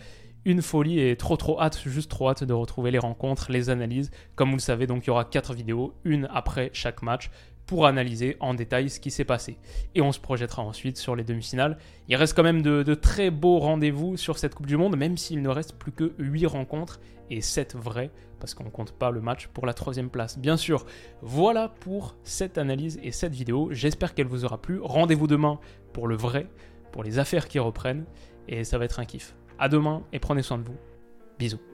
une 0.45 0.61
folie 0.61 1.01
et 1.01 1.17
trop 1.17 1.37
trop 1.37 1.61
hâte, 1.61 1.81
juste 1.87 2.11
trop 2.11 2.29
hâte 2.29 2.45
de 2.45 2.53
retrouver 2.53 2.91
les 2.91 2.99
rencontres, 2.99 3.51
les 3.51 3.71
analyses. 3.71 4.11
Comme 4.35 4.51
vous 4.51 4.57
le 4.57 4.61
savez, 4.61 4.87
donc 4.87 5.05
il 5.05 5.09
y 5.09 5.11
aura 5.11 5.25
quatre 5.25 5.55
vidéos, 5.55 5.95
une 6.05 6.29
après 6.33 6.71
chaque 6.73 7.03
match 7.03 7.31
pour 7.67 7.87
analyser 7.87 8.37
en 8.41 8.55
détail 8.55 8.91
ce 8.91 9.01
qui 9.01 9.11
s'est 9.11 9.25
passé. 9.25 9.59
Et 9.95 10.03
on 10.03 10.13
se 10.13 10.21
projettera 10.21 10.63
ensuite 10.63 10.97
sur 10.97 11.17
les 11.17 11.25
demi-finales. 11.25 11.79
Il 12.09 12.17
reste 12.17 12.35
quand 12.35 12.43
même 12.43 12.63
de, 12.63 12.95
très 12.95 13.31
beaux 13.31 13.59
rendez-vous 13.59 14.17
sur 14.17 14.39
cette 14.39 14.55
Coupe 14.55 14.67
du 14.67 14.77
Monde, 14.77 14.97
même 14.97 15.17
s'il 15.17 15.43
ne 15.43 15.49
reste 15.49 15.75
plus 15.75 15.93
que 15.93 16.13
8 16.19 16.47
rencontres 16.47 17.01
et 17.31 17.41
7 17.41 17.75
vraies, 17.77 18.11
parce 18.39 18.55
qu'on 18.55 18.65
ne 18.65 18.71
compte 18.71 18.93
pas 18.93 19.11
le 19.11 19.21
match 19.21 19.49
pour 19.49 19.67
la 19.67 19.73
troisième 19.73 20.11
place. 20.11 20.39
Bien 20.39 20.57
sûr, 20.57 20.85
voilà 21.23 21.69
pour 21.81 22.17
cette 22.23 22.59
analyse 22.59 23.01
et 23.03 23.13
cette 23.13 23.35
vidéo. 23.35 23.69
J'espère 23.71 24.15
qu'elle 24.15 24.27
vous 24.27 24.45
aura 24.45 24.61
plu. 24.61 24.81
Rendez-vous 24.83 25.27
demain 25.27 25.59
pour 25.93 26.07
le 26.07 26.17
vrai, 26.17 26.49
pour 26.93 27.03
les 27.03 27.19
affaires 27.19 27.49
qui 27.49 27.59
reprennent, 27.59 28.05
et 28.49 28.65
ça 28.65 28.79
va 28.79 28.85
être 28.85 29.01
un 29.01 29.05
kiff. 29.05 29.35
A 29.59 29.69
demain 29.69 30.03
et 30.13 30.19
prenez 30.19 30.43
soin 30.43 30.59
de 30.59 30.65
vous. 30.65 30.77
Bisous. 31.39 31.74